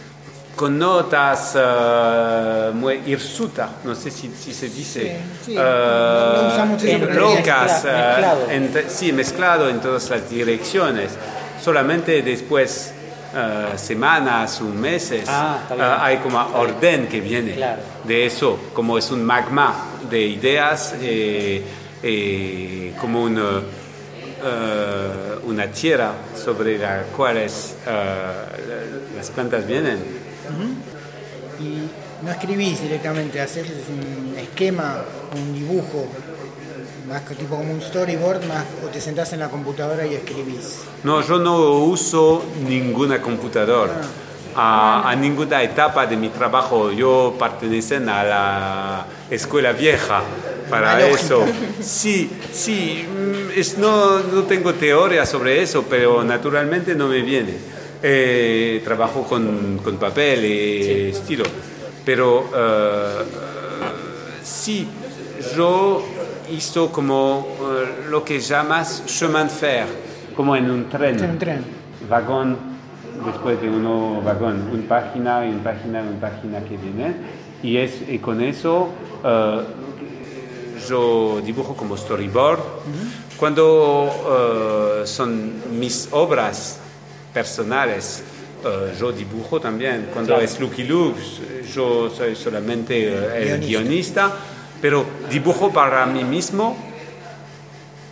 con 0.60 0.78
notas 0.78 1.56
uh, 1.56 2.74
muy 2.74 3.00
hirsuta, 3.06 3.70
no 3.82 3.94
sé 3.94 4.10
si, 4.10 4.28
si 4.28 4.52
se 4.52 4.68
dice, 4.68 5.18
sí, 5.42 5.52
sí. 5.52 5.56
Uh, 5.56 7.14
locas, 7.14 7.82
mezclado. 7.82 8.44
Uh, 8.46 8.50
en, 8.50 8.84
sí, 8.88 9.10
mezclado 9.14 9.70
en 9.70 9.80
todas 9.80 10.10
las 10.10 10.28
direcciones. 10.28 11.12
Solamente 11.64 12.20
después, 12.20 12.92
semanas 13.76 14.60
o 14.60 14.64
meses, 14.64 15.24
ah, 15.28 15.98
hay 16.00 16.18
como 16.18 16.38
orden 16.38 17.06
que 17.06 17.20
viene 17.20 17.54
claro. 17.54 17.82
de 18.04 18.26
eso, 18.26 18.58
como 18.72 18.98
es 18.98 19.10
un 19.10 19.24
magma 19.24 19.74
de 20.08 20.20
ideas, 20.26 20.94
eh, 21.00 21.62
eh, 22.02 22.94
como 23.00 23.22
un, 23.22 23.40
una 25.44 25.66
tierra 25.68 26.12
sobre 26.34 26.78
la 26.78 27.04
cual 27.16 27.36
las 27.44 29.30
plantas 29.34 29.66
vienen. 29.66 29.98
Y 31.60 32.24
no 32.24 32.30
escribís 32.30 32.82
directamente, 32.82 33.40
haces 33.40 33.66
un 33.88 34.36
esquema, 34.38 35.04
un 35.36 35.54
dibujo, 35.54 36.06
más 37.06 37.24
tipo 37.24 37.56
como 37.56 37.72
un 37.72 37.80
storyboard, 37.80 38.44
más, 38.46 38.64
o 38.84 38.88
te 38.88 39.00
sentás 39.00 39.32
en 39.32 39.40
la 39.40 39.48
computadora 39.48 40.06
y 40.06 40.14
escribís. 40.14 40.80
No, 41.04 41.20
yo 41.26 41.38
no 41.38 41.78
uso 41.78 42.44
ninguna 42.66 43.20
computadora. 43.20 44.00
Ah. 44.54 45.10
A, 45.10 45.14
ninguna 45.14 45.62
etapa 45.62 46.06
de 46.06 46.16
mi 46.16 46.28
trabajo. 46.28 46.90
Yo 46.90 47.36
pertenezco 47.38 47.94
a 48.10 48.24
la 48.24 49.06
escuela 49.30 49.72
vieja 49.72 50.22
para 50.68 51.06
eso. 51.06 51.44
Sí, 51.80 52.30
sí, 52.52 53.06
mm, 53.08 53.58
es, 53.58 53.78
no, 53.78 54.18
no 54.20 54.42
tengo 54.42 54.74
teoría 54.74 55.24
sobre 55.24 55.62
eso, 55.62 55.84
pero 55.88 56.22
naturalmente 56.24 56.94
no 56.94 57.08
me 57.08 57.22
viene. 57.22 57.54
Eh, 58.02 58.80
trabajo 58.82 59.24
con, 59.24 59.78
con, 59.84 59.98
papel 59.98 60.44
y 60.44 61.10
estilo, 61.10 61.44
pero 62.02 62.40
uh, 62.40 63.24
sí, 64.42 64.88
yo 65.54 66.02
hizo 66.50 66.90
como 66.90 67.40
uh, 67.40 68.10
lo 68.10 68.24
que 68.24 68.40
llamas 68.40 69.04
chemin 69.06 69.44
de 69.44 69.50
fer, 69.50 69.86
como 70.36 70.56
en 70.56 70.70
un 70.70 70.88
tren, 70.88 71.20
un 71.22 71.38
tren. 71.38 71.64
vagón, 72.08 72.56
después 73.24 73.60
de 73.60 73.68
uno 73.68 74.20
vagón, 74.22 74.68
una 74.72 74.88
página, 74.88 75.40
una 75.40 75.62
página, 75.62 76.02
una 76.02 76.20
página 76.20 76.60
que 76.60 76.76
viene, 76.76 77.14
y, 77.62 77.76
es, 77.76 78.02
y 78.08 78.18
con 78.18 78.40
eso 78.40 78.88
uh, 79.24 80.88
yo 80.88 81.40
dibujo 81.44 81.74
como 81.76 81.96
storyboard. 81.96 82.60
Cuando 83.38 85.02
son 85.06 85.52
mis 85.78 86.08
obras, 86.10 86.78
personales. 87.32 88.22
Uh, 88.62 88.98
yo 88.98 89.12
dibujo 89.12 89.60
también. 89.60 90.08
Cuando 90.12 90.32
claro. 90.32 90.44
es 90.44 90.60
Lucky 90.60 90.84
Luke, 90.84 91.18
yo 91.74 92.10
soy 92.10 92.36
solamente 92.36 93.10
uh, 93.10 93.34
el 93.34 93.60
guionista. 93.60 93.66
guionista, 93.66 94.32
pero 94.80 95.04
dibujo 95.30 95.70
para 95.70 96.06
mí 96.06 96.24
mismo. 96.24 96.76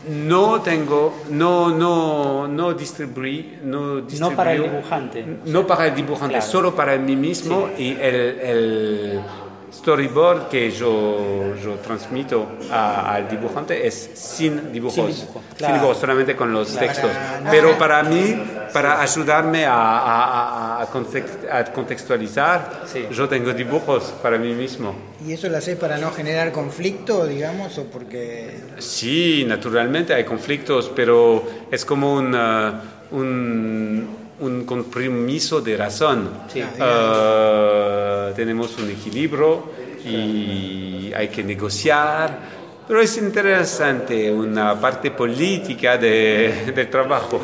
No 0.08 0.62
tengo, 0.62 1.22
no, 1.28 1.68
no, 1.68 2.48
no 2.48 2.72
distribuí, 2.72 3.58
no 3.62 4.00
No 4.18 4.30
para 4.30 4.54
el 4.54 4.62
dibujante. 4.62 5.38
No 5.44 5.66
para 5.66 5.88
el 5.88 5.94
dibujante, 5.94 6.37
claro. 6.37 6.50
solo 6.50 6.75
para 6.75 6.96
mí 6.96 7.14
mismo 7.14 7.68
sí. 7.76 7.82
y 7.82 7.90
el, 8.00 8.14
el 8.40 9.20
storyboard 9.72 10.48
que 10.48 10.70
yo, 10.70 11.54
yo 11.62 11.75
transmito 11.76 12.46
a, 12.70 13.14
al 13.14 13.28
dibujante 13.28 13.87
es 13.87 14.10
sin 14.14 14.72
dibujos, 14.72 14.94
sin, 14.94 15.06
dibujo, 15.06 15.42
claro. 15.56 15.75
sin 15.75 15.80
dibujos 15.80 15.98
solamente 15.98 16.37
con 16.37 16.52
los 16.52 16.70
claro. 16.70 16.87
textos. 16.87 17.10
Pero 17.50 17.78
para 17.78 18.02
mí, 18.02 18.42
para 18.72 19.00
ayudarme 19.00 19.66
a, 19.66 19.75
a, 19.75 20.82
a 20.82 21.64
contextualizar, 21.72 22.82
sí. 22.87 23.06
yo 23.10 23.28
tengo 23.28 23.52
dibujos 23.52 24.14
para 24.22 24.38
mí 24.38 24.52
mismo. 24.54 24.94
¿Y 25.26 25.32
eso 25.32 25.48
lo 25.48 25.56
haces 25.58 25.76
para 25.76 25.98
no 25.98 26.10
generar 26.12 26.52
conflicto, 26.52 27.26
digamos, 27.26 27.76
o 27.78 27.84
porque...? 27.84 28.56
Sí, 28.78 29.44
naturalmente 29.46 30.14
hay 30.14 30.25
conflictos, 30.25 30.90
pero 30.94 31.42
es 31.70 31.84
como 31.84 32.14
un... 32.14 32.34
Uh, 32.34 32.98
un 33.10 34.27
un 34.40 34.64
compromiso 34.64 35.61
de 35.61 35.76
razón. 35.76 36.30
Sí. 36.52 36.62
Uh, 36.62 38.35
tenemos 38.35 38.76
un 38.78 38.90
equilibrio 38.90 39.64
y 40.04 41.12
hay 41.14 41.28
que 41.28 41.42
negociar, 41.42 42.38
pero 42.87 43.00
es 43.00 43.16
interesante 43.18 44.30
una 44.30 44.80
parte 44.80 45.11
política 45.11 45.99
de, 45.99 46.73
del 46.75 46.88
trabajo. 46.88 47.40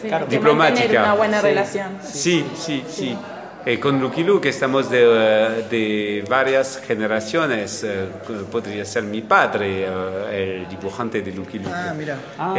Sí, 0.00 0.08
diplomática. 0.28 1.02
una 1.02 1.14
buena 1.14 1.40
sí. 1.40 1.46
relación. 1.46 1.88
Sí, 2.02 2.44
sí, 2.54 2.84
sí. 2.84 2.84
sí. 2.88 3.16
Eh, 3.66 3.80
con 3.80 3.98
Lucky 3.98 4.22
Luke 4.22 4.46
estamos 4.46 4.90
de, 4.90 4.98
de 5.70 6.24
varias 6.28 6.82
generaciones. 6.86 7.82
Eh, 7.82 8.08
podría 8.52 8.84
ser 8.84 9.04
mi 9.04 9.22
padre, 9.22 9.86
eh, 9.86 10.60
el 10.60 10.68
dibujante 10.68 11.22
de 11.22 11.32
Lucky 11.32 11.60
Luke. 11.60 11.70
Ah, 11.74 11.94
mira. 11.96 12.18
Ah, 12.38 12.54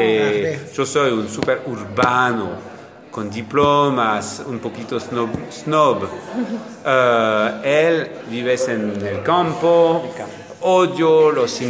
yo 0.76 0.86
soy 0.86 1.12
un 1.12 1.30
super 1.30 1.62
urbano 1.68 2.75
con 3.16 3.30
diplomas, 3.30 4.44
un 4.46 4.60
poquito 4.60 5.00
snob. 5.00 5.30
snob. 5.50 6.04
Uh, 6.04 7.64
él 7.64 8.12
vive 8.30 8.56
en 8.68 9.08
el 9.08 9.24
campo, 9.24 10.04
odio 10.60 11.32
los, 11.32 11.62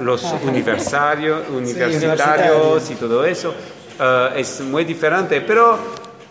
los 0.00 0.24
universitarios, 0.42 1.42
universitarios 1.48 2.90
y 2.90 2.94
todo 2.96 3.24
eso. 3.24 3.50
Uh, 3.50 4.36
es 4.36 4.60
muy 4.62 4.84
diferente, 4.84 5.40
pero 5.40 5.78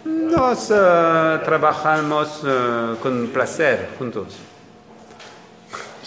nos 0.03 0.69
uh, 0.69 1.39
trabajamos 1.45 2.43
con 3.01 3.27
placer 3.27 3.91
juntos. 3.97 4.35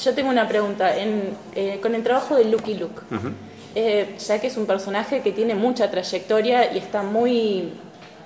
Yo 0.04 0.14
tengo 0.14 0.28
una 0.28 0.46
pregunta. 0.46 0.94
En, 0.96 1.34
eh, 1.54 1.78
con 1.80 1.94
el 1.94 2.02
trabajo 2.02 2.36
de 2.36 2.44
Lucky 2.44 2.74
Luke, 2.74 3.00
uh 3.10 3.14
-huh. 3.14 3.32
eh, 3.74 4.16
ya 4.18 4.38
que 4.38 4.48
es 4.48 4.56
un 4.58 4.66
personaje 4.66 5.22
que 5.22 5.32
tiene 5.32 5.54
mucha 5.54 5.90
trayectoria 5.90 6.74
y 6.74 6.78
está 6.78 7.02
muy 7.02 7.72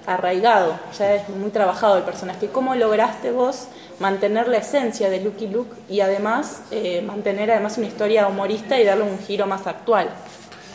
arraigado, 0.07 0.79
ya 0.99 1.17
es 1.17 1.29
muy 1.29 1.51
trabajado 1.51 1.99
el 1.99 2.05
personaje. 2.05 2.49
¿Cómo 2.49 2.75
lograste 2.75 3.33
vos 3.33 3.69
mantener 3.99 4.49
la 4.49 4.59
esencia 4.59 5.11
de 5.11 5.21
Lucky 5.21 5.49
Luke 5.49 5.75
y 5.89 6.01
además 6.01 6.63
eh, 6.71 7.03
mantener 7.03 7.51
además 7.51 7.77
una 7.79 7.89
historia 7.89 8.29
humorista 8.29 8.79
y 8.81 8.85
darle 8.85 9.05
un 9.05 9.19
giro 9.19 9.47
más 9.47 9.67
actual 9.67 10.09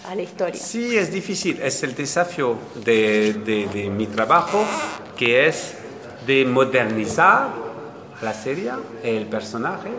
a 0.08 0.16
la 0.16 0.22
historia? 0.22 0.60
Sí, 0.60 0.98
es 0.98 1.12
difícil, 1.12 1.62
es 1.62 1.82
el 1.84 1.96
desafío 1.96 2.58
de, 2.84 3.34
de, 3.74 3.90
mi 3.90 4.08
trabajo, 4.08 4.66
que 5.16 5.48
es 5.48 5.76
de 6.28 6.46
modernizar 6.46 7.50
la 8.22 8.34
serie, 8.34 8.72
el 9.04 9.26
personaje, 9.26 9.90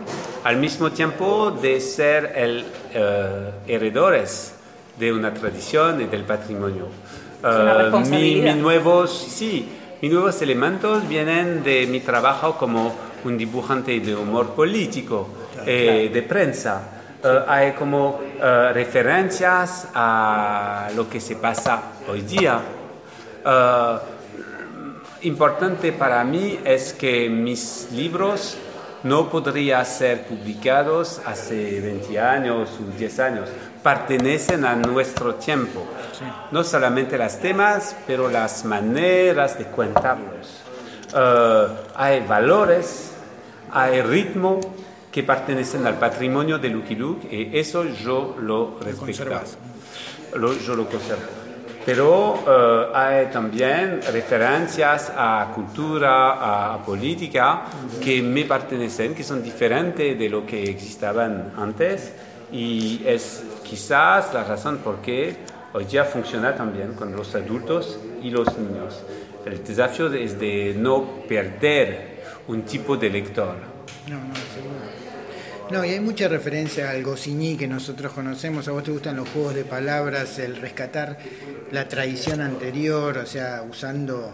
al 0.43 0.57
mismo 0.57 0.91
tiempo 0.91 1.51
de 1.51 1.81
ser 1.81 2.33
el 2.35 2.65
uh, 2.95 3.69
heredores 3.69 4.53
de 4.97 5.11
una 5.11 5.33
tradición 5.33 6.01
y 6.01 6.05
del 6.05 6.23
patrimonio. 6.23 6.87
Uh, 7.43 7.99
mi, 8.09 8.39
mi 8.39 8.53
nuevos, 8.53 9.11
sí, 9.11 9.67
mis 10.01 10.09
nuevos 10.09 10.41
elementos 10.41 11.05
vienen 11.09 11.61
de 11.61 11.85
mi 11.87 11.99
trabajo 11.99 12.57
como 12.57 12.95
un 13.25 13.37
dibujante 13.37 13.99
de 13.99 14.15
humor 14.15 14.51
político, 14.51 15.27
eh, 15.65 16.09
de 16.13 16.21
prensa. 16.21 16.81
Uh, 17.21 17.49
hay 17.49 17.73
como 17.73 18.11
uh, 18.11 18.73
referencias 18.73 19.89
a 19.93 20.89
lo 20.95 21.09
que 21.09 21.19
se 21.19 21.35
pasa 21.35 21.83
hoy 22.07 22.21
día. 22.21 22.61
importante 25.23 25.91
para 25.91 26.23
mí 26.23 26.59
es 26.63 26.93
que 26.93 27.27
mis 27.27 27.89
libros 27.91 28.57
no 29.03 29.29
podrían 29.29 29.85
ser 29.85 30.25
publicados 30.27 31.19
hace 31.25 31.81
20 31.81 32.19
años 32.19 32.69
o 32.79 32.97
10 32.97 33.19
años, 33.19 33.49
pertenecen 33.83 34.65
a 34.65 34.75
nuestro 34.75 35.35
tiempo. 35.35 35.85
Sí. 36.17 36.25
No 36.51 36.63
solamente 36.63 37.17
los 37.17 37.37
temas, 37.39 37.95
pero 38.07 38.29
las 38.29 38.63
maneras 38.65 39.57
de 39.57 39.65
contarlos. 39.69 40.63
Uh, 41.13 41.71
hay 41.95 42.25
valores, 42.25 43.11
hay 43.71 44.01
ritmo 44.01 44.59
que 45.11 45.21
pertenecen 45.21 45.85
al 45.85 45.99
patrimonio 45.99 46.57
de 46.57 46.69
Lucky 46.69 46.95
Luke 46.95 47.27
y 47.29 47.55
eso 47.55 47.83
yo 47.85 48.35
lo 48.39 48.79
respeto. 48.79 49.25
Lo, 50.35 50.53
yo 50.53 50.75
lo 50.75 50.87
conservo. 50.87 51.21
pero 51.85 52.43
eh, 52.47 52.87
hay 52.95 53.25
también 53.27 54.01
referencias 54.11 55.11
a 55.15 55.51
cultura, 55.53 56.73
a 56.73 56.83
política 56.83 57.61
que 58.01 58.23
me 58.23 58.45
pertenecen, 58.45 59.13
que 59.13 59.23
son 59.23 59.43
diferentes 59.43 60.17
de 60.17 60.29
lo 60.29 60.43
que 60.43 60.63
existaban 60.63 61.53
antes 61.55 62.11
y 62.53 63.01
es 63.05 63.43
quizás 63.63 64.31
la 64.33 64.43
razón 64.43 64.77
por 64.77 65.01
qué 65.01 65.35
hoy 65.73 65.85
día 65.85 66.05
funciona 66.05 66.55
también 66.55 66.93
con 66.93 67.11
los 67.11 67.33
adultos 67.33 67.99
y 68.21 68.29
los 68.29 68.47
niños. 68.57 69.01
El 69.43 69.63
desafío 69.63 70.13
es 70.13 70.39
de 70.39 70.75
no 70.77 71.23
perder 71.27 72.23
un 72.47 72.61
tipo 72.61 72.95
de 72.95 73.09
lector. 73.09 73.55
No, 74.07 74.17
no, 74.19 74.35
seguro. 74.35 75.03
No, 75.71 75.83
y 75.83 75.89
hay 75.89 75.99
mucha 75.99 76.27
referencia 76.27 76.91
al 76.91 77.03
Goscinny 77.03 77.57
que 77.57 77.67
nosotros 77.67 78.13
conocemos. 78.13 78.67
A 78.67 78.71
vos 78.71 78.83
te 78.83 78.91
gustan 78.91 79.15
los 79.15 79.27
juegos 79.29 79.55
de 79.55 79.65
palabras, 79.65 80.37
el 80.37 80.57
rescatar 80.57 81.17
la 81.71 81.87
tradición 81.87 82.41
anterior, 82.41 83.17
o 83.17 83.25
sea, 83.25 83.63
usando 83.67 84.31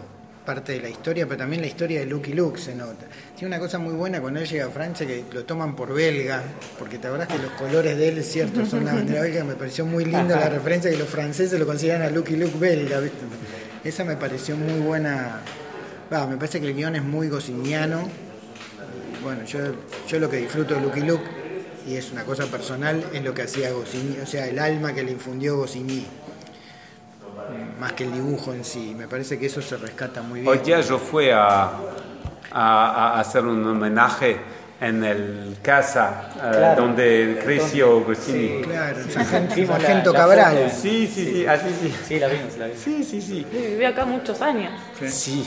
parte 0.54 0.72
de 0.72 0.80
la 0.80 0.88
historia, 0.88 1.26
pero 1.26 1.38
también 1.38 1.62
la 1.62 1.68
historia 1.68 2.00
de 2.00 2.06
Lucky 2.06 2.32
Luke 2.32 2.58
se 2.58 2.74
nota. 2.74 3.06
Tiene 3.36 3.54
una 3.54 3.60
cosa 3.60 3.78
muy 3.78 3.94
buena 3.94 4.20
cuando 4.20 4.40
él 4.40 4.48
llega 4.48 4.66
a 4.66 4.70
Francia 4.70 5.06
que 5.06 5.24
lo 5.32 5.44
toman 5.44 5.76
por 5.76 5.94
belga, 5.94 6.42
porque 6.76 6.98
te 6.98 7.06
acordás 7.06 7.28
que 7.28 7.38
los 7.38 7.52
colores 7.52 7.96
de 7.96 8.08
él, 8.08 8.18
es 8.18 8.32
cierto, 8.32 8.66
son 8.66 8.84
la 8.84 8.94
bandera 8.94 9.22
belga, 9.22 9.44
me 9.44 9.54
pareció 9.54 9.86
muy 9.86 10.04
linda 10.04 10.40
la 10.40 10.48
referencia 10.48 10.90
que 10.90 10.96
los 10.96 11.08
franceses 11.08 11.58
lo 11.58 11.66
consideran 11.66 12.02
a 12.02 12.10
Lucky 12.10 12.34
Luke 12.34 12.58
belga, 12.58 12.98
¿viste? 12.98 13.18
Esa 13.84 14.04
me 14.04 14.16
pareció 14.16 14.56
muy 14.56 14.80
buena. 14.80 15.40
Va, 16.12 16.26
me 16.26 16.36
parece 16.36 16.60
que 16.60 16.66
el 16.66 16.74
guion 16.74 16.96
es 16.96 17.04
muy 17.04 17.28
gosiniano 17.28 18.08
bueno, 19.22 19.44
yo, 19.44 19.58
yo 20.08 20.18
lo 20.18 20.30
que 20.30 20.38
disfruto 20.38 20.74
de 20.74 20.80
Lucky 20.80 21.00
Luke, 21.00 21.24
y 21.86 21.96
es 21.96 22.10
una 22.10 22.24
cosa 22.24 22.46
personal, 22.46 23.04
es 23.12 23.22
lo 23.22 23.34
que 23.34 23.42
hacía 23.42 23.70
Goscinny, 23.70 24.18
o 24.22 24.26
sea, 24.26 24.46
el 24.46 24.58
alma 24.58 24.94
que 24.94 25.02
le 25.02 25.12
infundió 25.12 25.56
Goscinny, 25.56 26.06
más 27.80 27.94
que 27.94 28.04
el 28.04 28.12
dibujo 28.12 28.52
en 28.52 28.62
sí. 28.62 28.94
Me 28.96 29.08
parece 29.08 29.38
que 29.38 29.46
eso 29.46 29.62
se 29.62 29.78
rescata 29.78 30.20
muy 30.20 30.40
bien. 30.40 30.52
Hoy 30.52 30.58
día 30.58 30.80
yo 30.82 30.98
fui 30.98 31.30
a, 31.30 31.70
a 32.52 33.18
hacer 33.18 33.46
un 33.46 33.66
homenaje 33.66 34.38
en 34.80 35.04
el 35.04 35.56
casa 35.62 36.30
eh, 36.42 36.74
donde 36.76 37.38
creció 37.44 38.00
Goscinny. 38.02 38.48
Sí, 38.48 38.62
claro, 38.64 38.98
Sargento, 39.10 40.12
Cabral. 40.12 40.70
sí, 40.70 41.06
sí, 41.06 41.24
sí, 41.34 41.46
así 41.46 41.66
sí. 41.82 41.94
Sí, 42.06 42.18
la 42.18 42.28
vimos, 42.28 42.56
la 42.56 42.66
vimos. 42.66 42.80
Sí, 42.82 43.04
sí, 43.04 43.20
sí. 43.20 43.46
Vivió 43.52 43.88
acá 43.88 44.04
muchos 44.06 44.40
años. 44.40 44.72
Sí, 45.10 45.46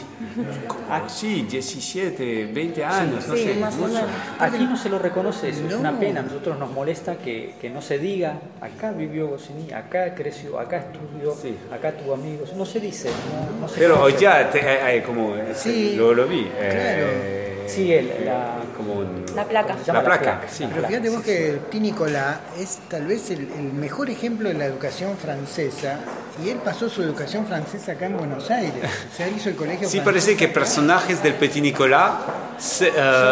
sí, 1.07 1.45
17, 1.49 2.45
20 2.53 2.83
años, 2.85 3.27
no 3.27 3.35
sé. 3.35 3.55
Más 3.55 3.75
mucho. 3.75 4.01
Aquí 4.39 4.59
no 4.65 4.77
se 4.77 4.89
lo 4.89 4.99
reconoce, 4.99 5.49
eso 5.49 5.67
es 5.67 5.73
una 5.75 5.97
pena. 5.99 6.19
A 6.19 6.23
nosotros 6.23 6.57
nos 6.59 6.69
molesta 6.71 7.15
que, 7.15 7.55
que 7.59 7.69
no 7.69 7.81
se 7.81 7.97
diga, 7.97 8.39
acá 8.61 8.91
vivió 8.91 9.27
Goscinny, 9.27 9.71
acá 9.73 10.13
creció, 10.15 10.59
acá 10.59 10.77
estudió, 10.77 11.35
acá 11.73 11.91
tuvo 11.91 12.13
amigos. 12.13 12.53
No 12.53 12.65
se 12.65 12.79
dice, 12.79 13.09
no, 13.09 13.61
no 13.61 13.67
se 13.67 13.79
Pero 13.79 13.95
hoy 14.01 14.13
conoce. 14.13 14.23
ya, 14.23 14.49
te, 14.49 14.61
hay 14.61 15.01
como, 15.01 15.33
Sí, 15.55 15.95
lo, 15.97 16.13
lo 16.13 16.27
vi. 16.27 16.43
claro. 16.43 16.63
eh, 16.69 17.52
Sí, 17.67 17.93
el, 17.93 18.25
la, 18.25 18.55
como 18.75 18.93
un- 18.93 19.25
La 19.35 19.45
placa. 19.45 19.75
La 19.87 20.03
placa, 20.03 20.41
sí. 20.51 20.67
Pero 20.73 20.87
fíjate 20.87 21.09
vos 21.09 21.21
que 21.21 21.59
Nicolás 21.79 22.37
es 22.59 22.79
tal 22.89 23.07
vez 23.07 23.29
el, 23.31 23.49
el 23.57 23.73
mejor 23.73 24.09
ejemplo 24.09 24.49
de 24.49 24.55
la 24.55 24.65
educación 24.65 25.17
francesa 25.17 25.99
y 26.43 26.49
él 26.49 26.57
pasó 26.63 26.89
su 26.89 27.01
educación 27.03 27.45
francesa 27.45 27.93
acá 27.93 28.07
en 28.07 28.17
Buenos 28.17 28.49
Aires. 28.51 28.73
O 29.13 29.15
sea, 29.15 29.27
hizo 29.29 29.49
el 29.49 29.55
colegio 29.55 29.87
Sí, 29.89 29.99
parece 30.01 30.35
que 30.35 30.45
acá. 30.45 30.53
personajes 30.55 31.21
del 31.23 31.35
Petit 31.35 31.61
Nicolas 31.63 32.11
se- 32.57 32.87
eh, 32.87 32.91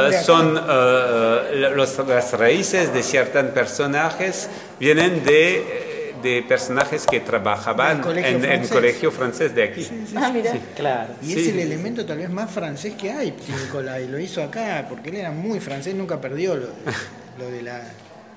acá. 0.09 0.21
son 0.23 0.57
eh, 0.69 1.71
los- 1.75 1.97
las 2.07 2.33
raíces 2.33 2.93
de 2.93 3.03
ciertos 3.03 3.43
personajes 3.45 4.50
vienen 4.79 5.23
de, 5.23 5.90
de 6.21 6.43
personajes 6.47 7.05
que 7.05 7.19
trabajaban 7.19 8.01
colegio 8.01 8.29
en 8.29 8.35
el 8.43 8.49
francés. 8.49 8.71
colegio 8.71 9.11
francés 9.11 9.55
de 9.55 9.63
aquí. 9.63 9.87
Ah, 10.15 10.29
mira. 10.33 10.53
Claro. 10.75 11.13
Y 11.21 11.33
es 11.33 11.47
el 11.49 11.59
elemento 11.59 12.05
tal 12.05 12.17
vez 12.19 12.29
más 12.29 12.51
francés 12.51 12.93
que 12.95 13.11
hay, 13.11 13.35
Nicolás, 13.65 14.01
y 14.01 14.07
lo 14.07 14.19
hizo 14.19 14.43
acá, 14.43 14.85
porque 14.89 15.09
él 15.09 15.17
era 15.17 15.31
muy 15.31 15.59
francés, 15.59 15.96
nunca 15.96 16.19
perdió 16.22 16.55
lo 16.55 16.67
de, 16.67 16.74
lo 17.39 17.51
de 17.51 17.61
la, 17.63 17.81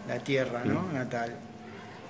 la 0.08 0.18
tierra, 0.18 0.62
¿no? 0.64 0.82
Mm. 0.82 0.94
Natal. 0.94 1.32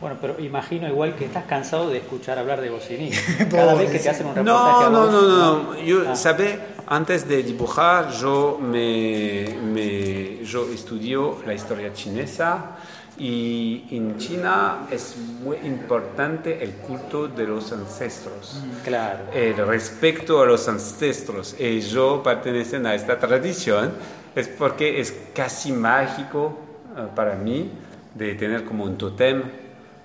Bueno, 0.00 0.18
pero 0.20 0.38
imagino 0.40 0.86
igual 0.88 1.14
que 1.14 1.24
estás 1.24 1.44
cansado 1.44 1.88
de 1.88 1.98
escuchar 1.98 2.38
hablar 2.38 2.60
de 2.60 2.68
Goscinny. 2.68 3.10
Cada 3.50 3.74
vez 3.74 3.90
que 3.90 3.98
te 4.00 4.10
hacen 4.10 4.26
un 4.26 4.34
reportaje 4.34 4.84
No, 4.84 4.90
no, 4.90 5.00
vos, 5.02 5.12
no, 5.12 5.22
no, 5.22 5.62
no. 5.74 5.80
Yo, 5.80 6.10
Ah. 6.10 6.16
¿sabe? 6.16 6.58
Antes 6.86 7.26
de 7.26 7.42
dibujar, 7.42 8.10
yo 8.10 8.58
me, 8.60 9.46
me 9.72 10.44
yo 10.44 10.68
estudio 10.70 11.38
la 11.46 11.54
historia 11.54 11.92
chinesa 11.94 12.76
y 13.16 13.86
en 13.90 14.16
China 14.18 14.86
es 14.90 15.16
muy 15.42 15.58
importante 15.58 16.62
el 16.64 16.72
culto 16.72 17.28
de 17.28 17.46
los 17.46 17.70
ancestros. 17.72 18.60
Claro. 18.84 19.24
El 19.32 19.56
respeto 19.56 20.42
a 20.42 20.46
los 20.46 20.68
ancestros. 20.68 21.54
Y 21.58 21.80
yo 21.80 22.22
pertenecen 22.22 22.86
a 22.86 22.94
esta 22.94 23.18
tradición 23.18 23.92
es 24.34 24.48
porque 24.48 25.00
es 25.00 25.14
casi 25.32 25.72
mágico 25.72 26.58
eh, 26.96 27.06
para 27.14 27.36
mí 27.36 27.70
de 28.14 28.34
tener 28.34 28.64
como 28.64 28.84
un 28.84 28.98
totem, 28.98 29.42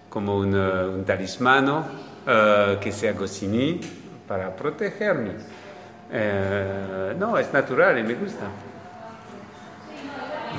como 0.07 0.37
un, 0.37 0.53
eh, 0.55 0.85
un 0.85 1.03
talismano 1.03 1.85
eh, 2.27 2.77
que 2.79 2.91
sea 2.91 3.13
Goscinny 3.13 3.79
para 4.27 4.55
protegerme. 4.55 5.33
No, 7.19 7.37
es 7.37 7.53
natural 7.53 7.99
y 7.99 8.03
me 8.03 8.15
gusta. 8.15 8.45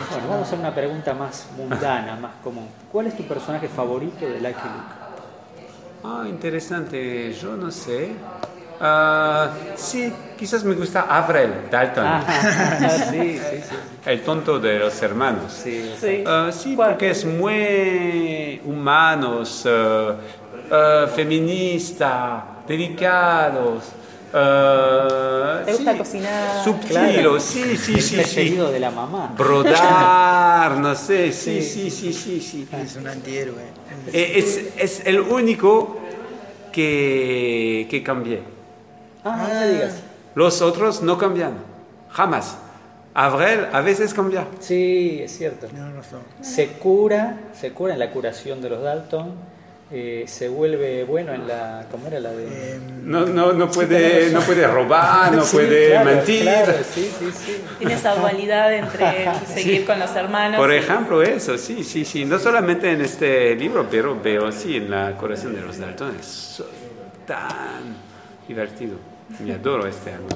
Bueno, 0.08 0.28
vamos 0.28 0.44
a 0.44 0.46
hacer 0.48 0.58
una 0.58 0.74
pregunta 0.74 1.14
más 1.14 1.48
mundana, 1.56 2.16
más 2.16 2.32
común. 2.42 2.68
¿Cuál 2.90 3.06
es 3.08 3.16
tu 3.16 3.24
personaje 3.24 3.68
favorito 3.68 4.24
de 4.26 4.40
Lucky 4.40 4.44
Luke? 4.48 4.94
Ah, 6.04 6.24
interesante, 6.28 7.32
yo 7.34 7.56
no 7.56 7.70
sé. 7.70 8.12
Ah, 8.80 9.50
sí, 9.76 10.10
quizás 10.38 10.64
me 10.64 10.74
gusta 10.74 11.02
Avril 11.02 11.52
Dalton, 11.70 12.02
Ah, 12.06 12.22
sí, 13.10 13.36
sí, 13.38 13.56
sí. 13.62 13.76
el 14.06 14.22
tonto 14.22 14.58
de 14.58 14.78
los 14.78 15.02
hermanos. 15.02 15.52
sí. 15.52 15.94
Sí. 16.00 16.24
Ah, 16.26 16.48
sí, 16.50 16.74
porque 16.74 17.10
es 17.10 17.26
muy 17.26 18.62
humanos, 18.64 19.64
eh, 19.66 20.12
eh, 20.72 21.06
feminista, 21.14 22.42
delicados. 22.66 23.84
Eh, 24.32 25.62
¿Te 25.66 25.72
gusta 25.72 25.92
sí, 25.92 25.98
cocinar? 25.98 26.64
Subtilos, 26.64 27.42
sí, 27.42 27.76
sí, 27.76 28.00
sí, 28.00 28.18
el 28.20 28.26
sí. 28.26 28.50
de 28.50 28.80
la 28.80 28.90
mamá. 28.90 29.34
Brodar, 29.36 30.76
no 30.78 30.94
sé, 30.94 31.32
sí, 31.32 31.62
sí, 31.62 31.90
sí, 31.90 32.12
sí, 32.12 32.40
sí. 32.40 32.68
Es 32.72 32.96
un 32.96 33.08
antihéroe. 33.08 33.62
Eh, 34.12 34.32
Es, 34.36 34.60
es 34.76 35.06
el 35.06 35.20
único 35.20 35.98
que, 36.72 37.86
que 37.90 38.02
cambié. 38.02 38.42
Ah, 39.24 39.48
no 39.52 39.60
me 39.60 39.68
digas. 39.68 39.94
Los 40.34 40.62
otros 40.62 41.02
no 41.02 41.18
cambian, 41.18 41.54
jamás. 42.10 42.56
Avril 43.12 43.66
a 43.72 43.80
veces 43.80 44.14
cambia. 44.14 44.46
Sí, 44.60 45.20
es 45.22 45.36
cierto. 45.36 45.66
No, 45.76 45.88
no 45.90 46.02
son. 46.04 46.20
Se 46.40 46.68
cura, 46.68 47.38
se 47.58 47.72
cura 47.72 47.94
en 47.94 47.98
la 47.98 48.10
curación 48.12 48.62
de 48.62 48.70
los 48.70 48.82
Dalton, 48.82 49.32
eh, 49.92 50.24
se 50.28 50.48
vuelve 50.48 51.02
bueno 51.04 51.32
en 51.34 51.48
la, 51.48 51.84
¿cómo 51.90 52.06
era 52.06 52.20
la 52.20 52.30
de? 52.30 52.44
Eh, 52.46 52.80
No, 53.02 53.26
no, 53.26 53.52
no, 53.52 53.70
puede, 53.70 54.30
no 54.30 54.40
puede 54.40 54.66
robar, 54.66 55.32
no 55.32 55.42
Sí, 55.44 55.56
puede 55.56 55.90
claro, 55.90 56.10
mentir. 56.10 56.42
claro, 56.42 56.72
sí, 56.94 57.10
sí, 57.18 57.30
sí. 57.32 57.60
Tiene 57.78 57.94
esa 57.94 58.14
dualidad 58.14 58.72
entre 58.72 59.28
seguir 59.46 59.84
con 59.84 59.98
los 59.98 60.14
hermanos. 60.14 60.58
Por 60.60 60.72
y- 60.72 60.76
ejemplo, 60.76 61.22
eso, 61.22 61.58
sí, 61.58 61.82
sí, 61.82 62.04
sí. 62.04 62.24
No 62.24 62.38
solamente 62.38 62.90
en 62.92 63.00
este 63.00 63.54
libro, 63.56 63.86
pero 63.90 64.18
veo 64.20 64.52
sí 64.52 64.76
en 64.76 64.90
la 64.90 65.16
corazón 65.16 65.54
de 65.54 65.60
los 65.62 65.78
Dalton. 65.78 66.14
Es 66.20 66.62
tan 67.26 67.94
divertido. 68.46 68.96
Me 69.44 69.54
adoro 69.54 69.86
este 69.86 70.12
árbol. 70.12 70.28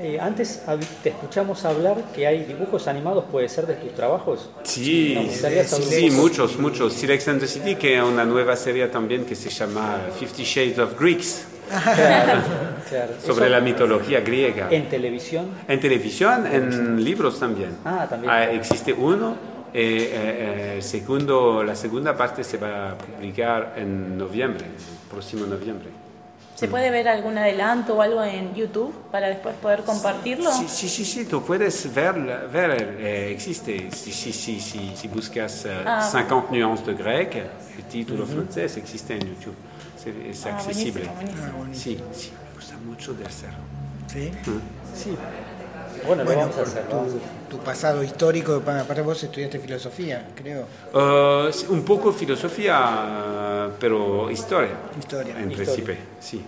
Eh, 0.00 0.18
antes 0.20 0.62
te 1.02 1.10
escuchamos 1.10 1.64
hablar 1.64 1.96
que 2.14 2.26
hay 2.26 2.44
dibujos 2.44 2.88
animados, 2.88 3.24
puede 3.30 3.48
ser 3.48 3.66
de 3.66 3.74
tus 3.74 3.92
trabajos. 3.94 4.50
Sí, 4.64 5.16
sí, 5.30 5.82
sí, 5.82 6.10
muchos, 6.10 6.58
muchos. 6.58 6.92
Sex 6.94 7.28
and 7.28 7.40
the 7.40 7.46
City, 7.46 7.76
que 7.76 7.98
es 7.98 8.02
una 8.02 8.24
nueva 8.24 8.56
serie 8.56 8.88
también 8.88 9.24
que 9.24 9.36
se 9.36 9.50
llama 9.50 10.00
Fifty 10.18 10.42
Shades 10.42 10.78
of 10.78 10.98
Greeks, 10.98 11.46
Claro, 11.68 12.42
claro. 12.88 13.12
sobre 13.24 13.46
Eso 13.46 13.48
la 13.48 13.60
mitología 13.60 14.20
griega. 14.20 14.68
En 14.70 14.88
televisión. 14.88 15.46
En 15.68 15.80
televisión, 15.80 16.46
en 16.46 17.02
libros 17.02 17.38
también. 17.38 17.76
Ah, 17.84 18.06
también. 18.08 18.32
existe 18.50 18.92
uno. 18.92 19.36
eh, 19.72 20.10
eh, 20.12 20.76
eh, 20.78 20.82
segundo, 20.82 21.64
la 21.64 21.74
segunda 21.74 22.16
parte 22.16 22.44
se 22.44 22.58
va 22.58 22.90
a 22.90 22.98
publicar 22.98 23.74
en 23.76 24.16
noviembre, 24.16 24.66
el 24.66 25.10
próximo 25.10 25.46
noviembre. 25.46 25.88
¿Se 26.54 26.68
puede 26.68 26.90
ver 26.90 27.08
algún 27.08 27.36
adelanto 27.36 27.94
o 27.96 28.02
algo 28.02 28.22
en 28.22 28.54
YouTube 28.54 28.94
para 29.10 29.28
después 29.28 29.56
poder 29.56 29.82
compartirlo? 29.82 30.52
Sí, 30.52 30.66
sí, 30.68 30.88
sí, 30.88 31.04
sí, 31.04 31.24
tú 31.24 31.42
puedes 31.44 31.92
ver, 31.92 32.14
ver 32.52 32.96
eh, 33.00 33.32
existe, 33.32 33.90
si, 33.90 34.12
si, 34.12 34.32
si, 34.32 34.60
si, 34.60 34.96
si 34.96 35.08
buscas 35.08 35.64
eh, 35.66 35.82
Ah. 35.84 36.00
50 36.10 36.52
nuances 36.56 36.86
de 36.86 36.94
grec, 36.94 37.34
el 37.34 37.84
título 37.90 38.24
francés 38.24 38.76
existe 38.76 39.14
en 39.14 39.20
YouTube, 39.34 39.54
es, 39.98 40.38
es 40.38 40.46
Ah, 40.46 40.50
accesible. 40.56 41.08
buenísimo, 41.14 41.52
buenísimo. 41.58 42.04
Sí, 42.12 42.20
sí, 42.20 42.32
me 42.48 42.54
gusta 42.54 42.76
mucho 42.86 43.14
de 43.14 43.26
hacerlo. 43.26 43.58
¿Sí? 44.06 44.30
Sí. 44.94 45.16
Bueno, 46.06 46.22
lo 46.22 46.26
Bueno, 46.30 46.40
vamos 46.42 46.58
a 46.58 46.62
hacer. 46.62 46.84
lo 46.88 47.04
tu, 47.54 47.62
pasado 47.64 48.02
histórico, 48.02 48.60
pa- 48.60 48.80
aparte 48.80 49.02
vos 49.02 49.22
estudiaste 49.22 49.58
filosofía, 49.58 50.26
creo. 50.34 50.66
Uh, 50.92 51.50
un 51.72 51.84
poco 51.84 52.12
filosofía, 52.12 53.70
pero 53.78 54.30
historia. 54.30 54.74
Historia. 54.98 55.38
En 55.38 55.50
Historia. 55.50 55.64
principio, 55.74 55.96
sí. 56.20 56.44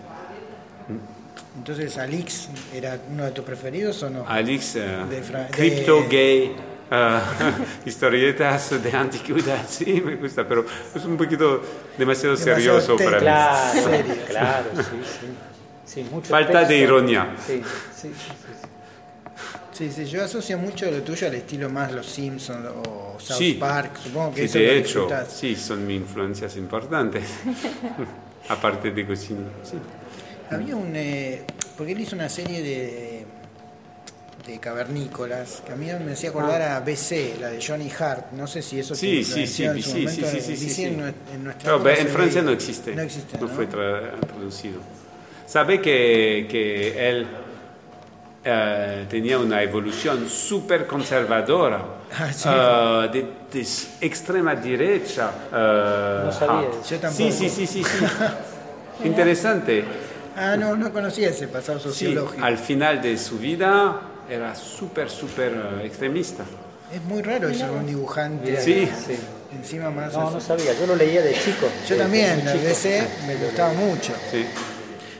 Entonces, 1.58 1.96
Alix 1.96 2.48
era 2.74 2.98
uno 3.10 3.24
de 3.24 3.30
tus 3.30 3.44
preferidos 3.44 4.02
o 4.02 4.10
no? 4.10 4.24
Alex, 4.28 4.76
eh, 4.76 4.80
De 5.08 5.22
cripto, 5.50 6.02
de- 6.02 6.08
gay, 6.08 6.56
eh, 6.90 7.20
historietas 7.86 8.82
de 8.82 8.92
antigüedad, 8.92 9.64
sí, 9.66 10.02
me 10.04 10.16
gusta, 10.16 10.46
pero 10.46 10.66
es 10.94 11.04
un 11.04 11.16
poquito 11.16 11.62
demasiado, 11.96 12.36
Demasiado 12.36 12.36
serioso 12.36 12.96
para 12.96 13.10
mí. 13.12 13.16
Claro, 13.20 13.82
Serio. 13.82 14.14
claro, 14.28 14.66
sí, 14.76 14.82
sí. 15.20 15.26
Sí, 15.86 16.02
mucho 16.10 16.28
Falta 16.28 16.60
de 16.60 16.66
texto. 16.66 16.74
ironía. 16.84 17.34
Sí, 17.46 17.62
sí, 17.94 18.08
sí, 18.12 18.12
sí. 18.12 18.65
Sí, 19.76 19.90
sí, 19.94 20.04
yo 20.06 20.24
asocio 20.24 20.56
mucho 20.58 20.90
lo 20.90 21.02
tuyo 21.02 21.26
al 21.26 21.34
estilo 21.34 21.68
más 21.68 21.92
Los 21.92 22.06
Simpsons 22.06 22.66
o 22.86 23.16
South 23.18 23.36
Sí. 23.38 23.52
Park, 23.54 23.98
supongo 24.02 24.32
que 24.34 24.40
Sí, 24.40 24.44
eso 24.46 24.58
de 24.58 24.64
lo 24.66 24.72
hecho, 24.72 24.82
disfrutás. 25.02 25.32
sí, 25.32 25.56
son 25.56 25.86
mis 25.86 25.96
influencias 26.00 26.56
importantes, 26.56 27.24
aparte 28.48 28.90
de 28.90 29.06
cocina. 29.06 29.40
Sí. 29.62 29.76
Había 30.50 30.76
un... 30.76 30.92
eh, 30.94 31.42
porque 31.76 31.92
él 31.92 32.00
hizo 32.00 32.14
una 32.16 32.28
serie 32.30 32.62
de, 32.62 33.26
de 34.46 34.58
cavernícolas 34.60 35.62
que 35.66 35.72
a 35.72 35.76
mí 35.76 35.88
me 36.04 36.12
hacía 36.12 36.30
acordar 36.30 36.62
a 36.62 36.80
BC, 36.80 37.36
la 37.40 37.48
de 37.50 37.62
Johnny 37.62 37.90
Hart. 37.98 38.32
No 38.32 38.46
sé 38.46 38.62
si 38.62 38.78
eso 38.80 38.94
te 38.94 39.00
Sí, 39.00 39.24
sí, 39.24 39.46
sí, 39.46 39.64
en 39.64 39.82
su 39.82 39.90
sí, 39.90 39.90
sí, 40.08 40.20
momento. 40.22 40.40
sí, 40.40 40.56
sí. 40.70 40.84
En, 40.84 41.44
nuestra 41.44 41.78
Pero 41.82 42.08
Francia 42.08 42.40
no 42.40 42.52
existe, 42.52 42.94
No 42.94 43.02
existe, 43.02 43.36
no 43.38 43.46
¿no? 43.46 43.52
fue 43.54 43.68
tra- 43.68 44.12
producido. 44.20 44.80
Sabe 45.46 45.82
que, 45.82 46.46
que 46.50 47.08
él 47.10 47.26
eh, 48.48 49.06
tenía 49.10 49.38
una 49.38 49.60
evolución 49.62 50.28
súper 50.28 50.86
conservadora, 50.86 51.82
Ah, 52.16 52.32
sí. 52.32 52.48
eh, 52.48 53.08
de, 53.12 53.58
de 53.58 53.66
extrema 54.06 54.54
derecha. 54.54 55.30
eh, 55.52 56.20
No 56.26 56.32
sabía 56.32 56.68
eso. 56.68 56.82
Yo 56.88 56.98
tampoco. 57.00 57.16
Sí, 57.16 57.32
sí, 57.32 57.48
sí, 57.50 57.66
sí, 57.66 57.82
sí. 57.84 58.04
Interesante. 59.04 59.84
Ah, 60.36 60.56
no, 60.56 60.76
no 60.76 60.92
conocía 60.92 61.30
ese 61.30 61.48
pasado 61.48 61.78
Sí, 61.78 61.84
sociológico. 61.88 62.44
al 62.44 62.58
final 62.58 63.00
de 63.02 63.16
su 63.18 63.38
vida 63.38 64.00
era 64.30 64.54
súper, 64.54 65.10
súper 65.10 65.52
extremista. 65.82 66.44
Es 66.92 67.02
muy 67.02 67.22
raro 67.22 67.48
eso 67.48 67.66
un 67.72 67.86
dibujante. 67.86 68.60
Sí. 68.60 68.88
Sí. 69.06 69.18
Encima 69.52 69.90
más... 69.90 70.12
No, 70.12 70.26
así. 70.26 70.34
no 70.34 70.40
sabía. 70.40 70.72
Yo 70.78 70.86
lo 70.86 70.94
leía 70.96 71.22
de 71.22 71.32
chico. 71.32 71.66
Yo 71.88 71.96
de- 71.96 72.02
también, 72.02 72.44
de 72.44 72.44
la. 72.44 72.52
BC 72.54 73.08
me 73.26 73.34
gustaba 73.36 73.72
mucho. 73.72 74.12
Sí. 74.30 74.44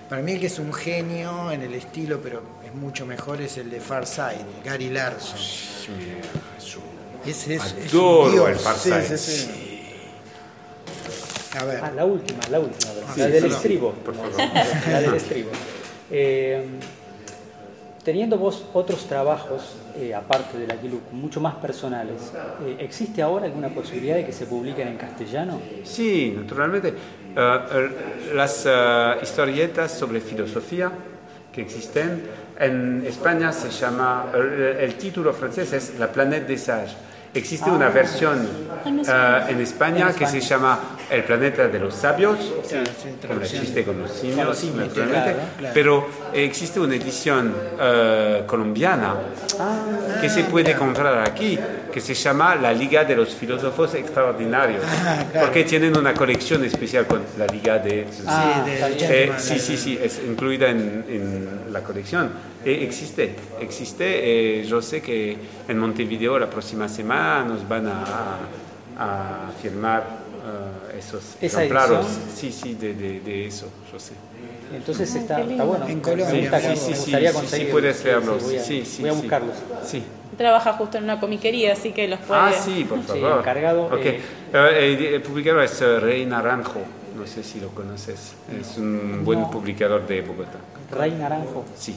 Para 0.09 0.23
mí 0.23 0.33
el 0.33 0.41
que 0.41 0.47
es 0.47 0.59
un 0.61 0.73
genio 0.73 1.51
en 1.51 1.63
el 1.63 1.75
estilo, 1.75 2.21
pero 2.23 2.41
es 2.65 2.73
mucho 2.75 3.05
mejor, 3.07 3.41
es 3.41 3.59
el 3.59 3.71
de 3.71 3.81
Far 3.81 4.07
Side, 4.07 4.45
Gary 4.65 4.89
Larson. 4.91 5.39
Ese 7.27 7.55
es, 7.57 7.75
Adoro 7.91 8.47
el 8.47 8.55
Far 8.57 8.77
Sí, 8.77 8.91
Side. 8.91 9.19
sí, 9.19 9.43
sí. 9.47 9.51
A 11.59 11.65
ver, 11.65 11.81
Ah, 11.83 11.91
la 11.91 12.05
última, 12.05 12.39
la 12.51 12.61
última. 12.61 12.93
Sí, 13.15 13.21
la 13.21 13.27
del 13.29 13.47
estribo. 13.47 13.93
Por 13.93 14.15
favor. 14.15 14.33
La 14.91 15.01
del 15.01 15.15
estribo. 15.15 15.51
Eh, 16.11 16.65
teniendo 18.05 18.39
vos 18.39 18.65
otros 18.75 19.07
trabajos, 19.07 19.75
eh, 19.97 20.15
aparte 20.15 20.57
del 20.59 20.71
Aquiluc, 20.71 21.11
mucho 21.11 21.41
más 21.41 21.57
personales, 21.57 22.33
eh, 22.65 22.77
¿existe 22.79 23.23
ahora 23.23 23.47
alguna 23.47 23.71
posibilidad 23.71 24.15
de 24.17 24.25
que 24.25 24.33
se 24.33 24.47
publiquen 24.47 24.87
en 24.87 24.97
castellano? 24.97 25.61
Sí, 25.83 26.33
naturalmente. 26.37 26.95
Eh, 27.39 27.89
las 28.35 28.65
eh, 28.67 29.17
historietas 29.23 29.93
sobre 29.93 30.21
filosofía 30.21 30.91
que 31.53 31.61
existen 31.61 32.23
en 32.59 33.05
España 33.07 33.53
se 33.53 33.71
llama, 33.71 34.27
el, 34.35 34.79
el 34.81 34.95
título 34.95 35.35
francés 35.35 35.73
es 35.75 35.99
La 35.99 36.09
planète 36.09 36.47
des 36.47 36.63
sages. 36.65 36.97
Existe 37.35 37.69
una 37.69 37.91
versión 37.91 38.49
eh, 38.87 39.41
en 39.51 39.61
España 39.61 40.15
que 40.15 40.27
se 40.27 40.41
llama 40.41 40.97
El 41.11 41.23
planeta 41.25 41.69
de 41.69 41.79
los 41.79 41.95
sabios, 41.95 42.39
como 43.29 43.41
existe 43.43 43.85
con 43.85 43.99
los 44.01 44.11
simios, 44.11 44.65
naturalmente. 44.75 45.37
pero 45.75 46.09
existe 46.33 46.81
una 46.81 46.95
edición 46.95 47.55
eh, 47.79 48.43
colombiana 48.47 49.17
que 50.19 50.31
se 50.31 50.45
puede 50.45 50.75
comprar 50.75 51.29
aquí, 51.29 51.59
que 51.97 52.03
se 52.03 52.13
llama 52.13 52.55
La 52.57 52.75
Liga 52.75 53.07
de 53.07 53.17
los 53.17 53.31
Filósofos 53.35 53.95
Extraordinarios, 53.95 54.83
Ah, 54.87 55.25
claro. 55.33 55.47
porque 55.47 55.65
tienen 55.65 55.97
una 55.97 56.13
colección 56.13 56.63
especial 56.63 57.07
con 57.07 57.23
la 57.39 57.47
Liga 57.47 57.79
de... 57.79 58.07
Ah, 58.27 58.61
sí, 58.67 58.71
de 58.71 58.75
está 58.75 58.89
bien. 58.89 59.11
Eh, 59.11 59.33
sí, 59.39 59.59
sí, 59.59 59.79
sí, 59.79 59.99
es 60.03 60.21
incluida 60.29 60.69
en, 60.69 61.07
en 61.09 61.73
la 61.73 61.81
colección. 61.83 62.31
Eh, 62.67 62.81
existe, 62.83 63.35
existe. 63.63 64.61
eh, 64.61 64.65
yo 64.65 64.83
sé 64.83 65.01
que 65.01 65.39
en 65.67 65.79
Montevideo 65.79 66.39
la 66.39 66.51
próxima 66.51 66.87
semana 66.87 67.45
nos 67.45 67.67
van 67.67 67.87
a, 67.87 68.03
a 68.99 69.51
firmar 69.63 70.05
esos 70.99 71.23
¿Esa 71.41 71.61
ejemplares. 71.65 71.97
edición? 71.97 72.23
Sí, 72.37 72.53
sí, 72.53 72.75
de, 72.75 72.93
de, 72.95 73.21
de 73.21 73.47
eso, 73.47 73.71
yo 73.91 73.99
sé. 73.99 74.13
Entonces 74.75 75.15
está, 75.15 75.41
está 75.41 75.65
bueno. 75.65 75.89
En 75.89 76.01
Colombia, 76.01 76.61
sí, 76.61 76.77
sí, 76.77 76.95
sí, 76.95 77.13
sí, 77.17 77.27
conseguirlos. 77.33 77.73
puedes 77.73 78.05
leerlos. 78.05 78.43
voy 78.43 78.57
a, 78.59 78.63
Sí, 78.63 78.85
sí, 78.85 79.01
voy 79.01 79.11
a 79.11 79.15
sí. 79.15 79.21
buscarlos. 79.23 79.57
Sí. 79.83 80.03
Trabaja 80.37 80.73
justo 80.75 80.99
en 80.99 81.05
una 81.05 81.19
comiquería, 81.21 81.73
así 81.73 81.93
que 81.93 82.09
los 82.09 82.19
puede... 82.21 82.41
Ah, 82.41 82.53
sí, 82.53 82.85
por 82.85 82.99
Sí, 83.01 83.21
favor. 83.21 83.39
encargado, 83.41 83.87
Ok. 83.87 84.05
eh, 84.05 84.21
Eh, 84.53 85.11
el 85.15 85.23
publicador 85.23 85.63
es 85.65 85.81
eh, 85.81 85.99
Rey 86.01 86.27
Naranjo. 86.27 86.81
No 87.17 87.27
sé 87.27 87.43
si 87.43 87.61
lo 87.61 87.69
conoces. 87.71 88.35
Es 88.61 88.77
un 88.77 89.23
buen 89.25 89.41
No. 89.41 89.51
publicador 89.51 90.07
de 90.07 90.21
Bogotá. 90.21 90.59
Rey 90.91 91.13
Naranjo. 91.13 91.65
Sí. 91.77 91.97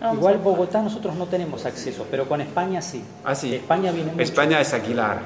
Vamos 0.00 0.18
Igual 0.18 0.38
Bogotá 0.38 0.82
nosotros 0.82 1.14
no 1.16 1.26
tenemos 1.26 1.64
acceso, 1.66 2.06
pero 2.10 2.26
con 2.28 2.40
España 2.40 2.80
sí. 2.82 3.02
Ah, 3.24 3.34
sí. 3.34 3.50
De 3.50 3.56
España 3.56 3.90
viene 3.92 4.10
mucho. 4.12 4.22
España 4.22 4.60
es 4.60 4.72
Aguilar. 4.74 5.18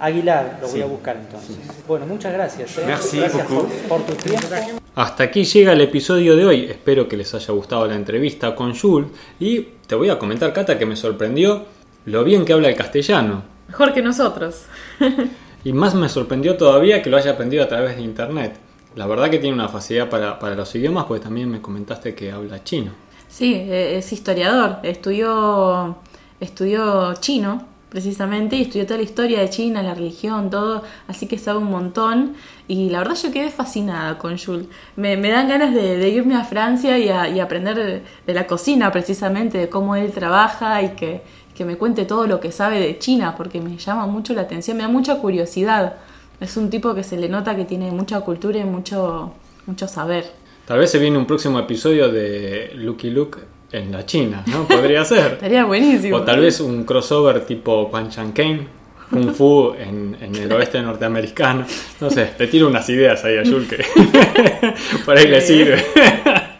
Aguilar, 0.00 0.58
lo 0.60 0.66
voy 0.68 0.76
Sí. 0.76 0.82
a 0.82 0.86
buscar 0.86 1.16
entonces. 1.16 1.56
Bueno, 1.86 2.06
muchas 2.06 2.32
gracias. 2.32 2.76
¿eh? 2.78 2.84
Merci 2.86 3.18
gracias 3.20 3.46
por 3.88 4.02
tu 4.02 4.12
tiempo. 4.14 4.48
Hasta 4.96 5.24
aquí 5.24 5.42
llega 5.44 5.72
el 5.72 5.80
episodio 5.80 6.36
de 6.36 6.44
hoy. 6.44 6.64
Espero 6.66 7.08
que 7.08 7.16
les 7.16 7.34
haya 7.34 7.52
gustado 7.52 7.86
la 7.88 7.96
entrevista 7.96 8.54
con 8.54 8.78
Jules. 8.78 9.08
Y 9.40 9.60
te 9.88 9.96
voy 9.96 10.08
a 10.08 10.20
comentar, 10.20 10.52
Cata, 10.52 10.78
que 10.78 10.86
me 10.86 10.94
sorprendió 10.94 11.64
lo 12.06 12.22
bien 12.22 12.44
que 12.44 12.52
habla 12.52 12.68
el 12.68 12.76
castellano. 12.76 13.42
Mejor 13.68 13.92
que 13.92 14.02
nosotros. 14.02 14.66
Y 15.66 15.72
más 15.72 15.94
me 15.94 16.10
sorprendió 16.10 16.58
todavía 16.58 17.00
que 17.00 17.08
lo 17.08 17.16
haya 17.16 17.30
aprendido 17.30 17.64
a 17.64 17.68
través 17.68 17.96
de 17.96 18.02
internet. 18.02 18.54
La 18.96 19.06
verdad 19.06 19.30
que 19.30 19.38
tiene 19.38 19.54
una 19.54 19.70
facilidad 19.70 20.10
para, 20.10 20.38
para 20.38 20.54
los 20.54 20.74
idiomas, 20.74 21.06
porque 21.06 21.24
también 21.24 21.50
me 21.50 21.62
comentaste 21.62 22.14
que 22.14 22.30
habla 22.30 22.62
chino. 22.62 22.92
Sí, 23.30 23.54
eh, 23.54 23.96
es 23.96 24.12
historiador. 24.12 24.80
Estudió, 24.82 25.96
estudió 26.38 27.14
chino, 27.14 27.66
precisamente, 27.94 28.56
y 28.56 28.62
estudió 28.62 28.86
toda 28.86 28.96
la 28.96 29.04
historia 29.04 29.38
de 29.38 29.48
China, 29.50 29.80
la 29.80 29.94
religión, 29.94 30.50
todo. 30.50 30.82
Así 31.06 31.28
que 31.28 31.38
sabe 31.38 31.60
un 31.60 31.70
montón. 31.70 32.34
Y 32.66 32.90
la 32.90 32.98
verdad 32.98 33.14
yo 33.14 33.30
quedé 33.30 33.50
fascinada 33.50 34.18
con 34.18 34.36
Jules. 34.36 34.66
Me, 34.96 35.16
dan 35.16 35.48
ganas 35.48 35.72
de, 35.72 36.08
irme 36.08 36.34
a 36.34 36.42
Francia 36.42 36.98
y, 36.98 37.38
aprender 37.38 37.76
de, 37.76 38.02
de 38.26 38.34
la 38.34 38.48
cocina, 38.48 38.90
precisamente, 38.90 39.58
de 39.58 39.68
cómo 39.68 39.94
él 39.94 40.10
trabaja 40.10 40.82
y 40.82 40.96
que, 40.96 41.22
que 41.54 41.64
me 41.64 41.76
cuente 41.76 42.04
todo 42.04 42.26
lo 42.26 42.40
que 42.40 42.50
sabe 42.50 42.80
de 42.80 42.98
China, 42.98 43.36
porque 43.36 43.60
me 43.60 43.76
llama 43.76 44.08
mucho 44.08 44.34
la 44.34 44.42
atención, 44.42 44.76
me 44.76 44.82
da 44.82 44.88
mucha 44.88 45.20
curiosidad. 45.20 45.94
Es 46.40 46.56
un 46.56 46.70
tipo 46.70 46.96
que 46.96 47.04
se 47.04 47.16
le 47.16 47.28
nota 47.28 47.54
que 47.54 47.64
tiene 47.64 47.92
mucha 47.92 48.22
cultura 48.22 48.58
y 48.58 48.64
mucho, 48.64 49.34
mucho 49.66 49.86
saber. 49.86 50.32
Tal 50.66 50.80
vez 50.80 50.90
se 50.90 50.98
viene 50.98 51.16
un 51.16 51.26
próximo 51.26 51.60
episodio 51.60 52.10
de 52.10 52.72
Lucky 52.74 53.10
Luke 53.10 53.53
en 53.74 53.92
la 53.92 54.06
China, 54.06 54.42
¿no? 54.46 54.64
Podría 54.68 55.04
ser. 55.04 55.32
Estaría 55.32 55.64
buenísimo. 55.64 56.18
O 56.18 56.22
tal 56.22 56.40
vez 56.40 56.60
un 56.60 56.84
crossover 56.84 57.44
tipo 57.44 57.88
Quan 57.90 58.08
Chan 58.08 58.32
Kane, 58.32 58.66
Kung 59.10 59.34
Fu 59.34 59.74
en, 59.78 60.16
en 60.20 60.34
el 60.34 60.52
oeste 60.52 60.80
norteamericano. 60.80 61.66
No 62.00 62.10
sé, 62.10 62.30
le 62.38 62.46
tiro 62.46 62.68
unas 62.68 62.88
ideas 62.88 63.24
ahí 63.24 63.36
a 63.38 63.42
que 63.42 63.84
por 65.04 65.16
ahí 65.16 65.26
le 65.26 65.40
sirve. 65.40 65.84